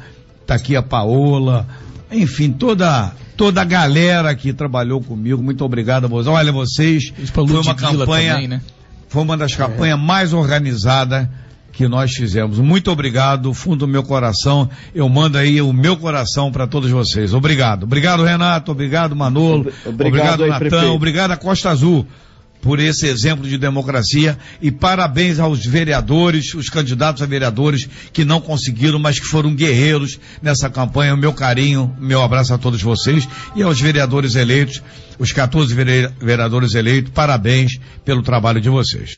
Está 0.46 0.54
aqui 0.54 0.76
a 0.76 0.84
Paola, 0.84 1.66
enfim, 2.12 2.52
toda 2.52 3.14
toda 3.36 3.62
a 3.62 3.66
galera 3.66 4.34
que 4.34 4.54
trabalhou 4.54 5.02
comigo, 5.02 5.42
muito 5.44 5.64
obrigado 5.64 6.06
a 6.06 6.08
vocês. 6.08 6.28
Olha, 6.28 6.52
vocês, 6.52 7.14
foi 7.34 7.44
uma 7.44 7.76
campanha, 7.76 8.34
também, 8.34 8.48
né? 8.48 8.62
foi 9.10 9.22
uma 9.22 9.38
das 9.38 9.56
campanhas 9.56 10.00
é. 10.00 10.02
mais 10.02 10.34
organizadas 10.34 11.28
que 11.72 11.88
nós 11.88 12.14
fizemos. 12.14 12.58
Muito 12.60 12.90
obrigado, 12.90 13.54
fundo 13.54 13.80
do 13.80 13.88
meu 13.88 14.02
coração. 14.02 14.70
Eu 14.94 15.10
mando 15.10 15.38
aí 15.38 15.62
o 15.62 15.74
meu 15.74 15.98
coração 15.98 16.50
para 16.50 16.66
todos 16.66 16.90
vocês. 16.90 17.34
Obrigado. 17.34 17.84
Obrigado, 17.84 18.24
Renato. 18.24 18.72
Obrigado, 18.72 19.14
Manolo. 19.14 19.72
Obrigado, 19.86 20.44
obrigado 20.44 20.48
Natan. 20.48 20.92
Obrigado 20.94 21.32
a 21.32 21.38
Costa 21.38 21.70
Azul 21.70 22.08
por 22.66 22.80
esse 22.80 23.06
exemplo 23.06 23.48
de 23.48 23.60
democracia 23.60 24.40
e 24.60 24.72
parabéns 24.72 25.38
aos 25.38 25.64
vereadores, 25.64 26.56
os 26.56 26.68
candidatos 26.68 27.22
a 27.22 27.26
vereadores 27.28 27.88
que 28.12 28.26
não 28.26 28.42
conseguiram, 28.42 28.98
mas 28.98 29.20
que 29.20 29.28
foram 29.28 29.54
guerreiros 29.54 30.20
nessa 30.42 30.68
campanha. 30.68 31.14
O 31.14 31.18
meu 31.18 31.32
carinho, 31.32 31.96
meu 32.00 32.24
abraço 32.24 32.56
a 32.56 32.58
todos 32.58 32.82
vocês 32.82 33.30
e 33.56 33.62
aos 33.62 33.80
vereadores 33.80 34.34
eleitos, 34.34 34.82
os 35.20 35.32
14 35.32 35.76
vereadores 36.20 36.74
eleitos, 36.74 37.12
parabéns 37.14 37.80
pelo 38.04 38.24
trabalho 38.24 38.60
de 38.60 38.68
vocês. 38.68 39.16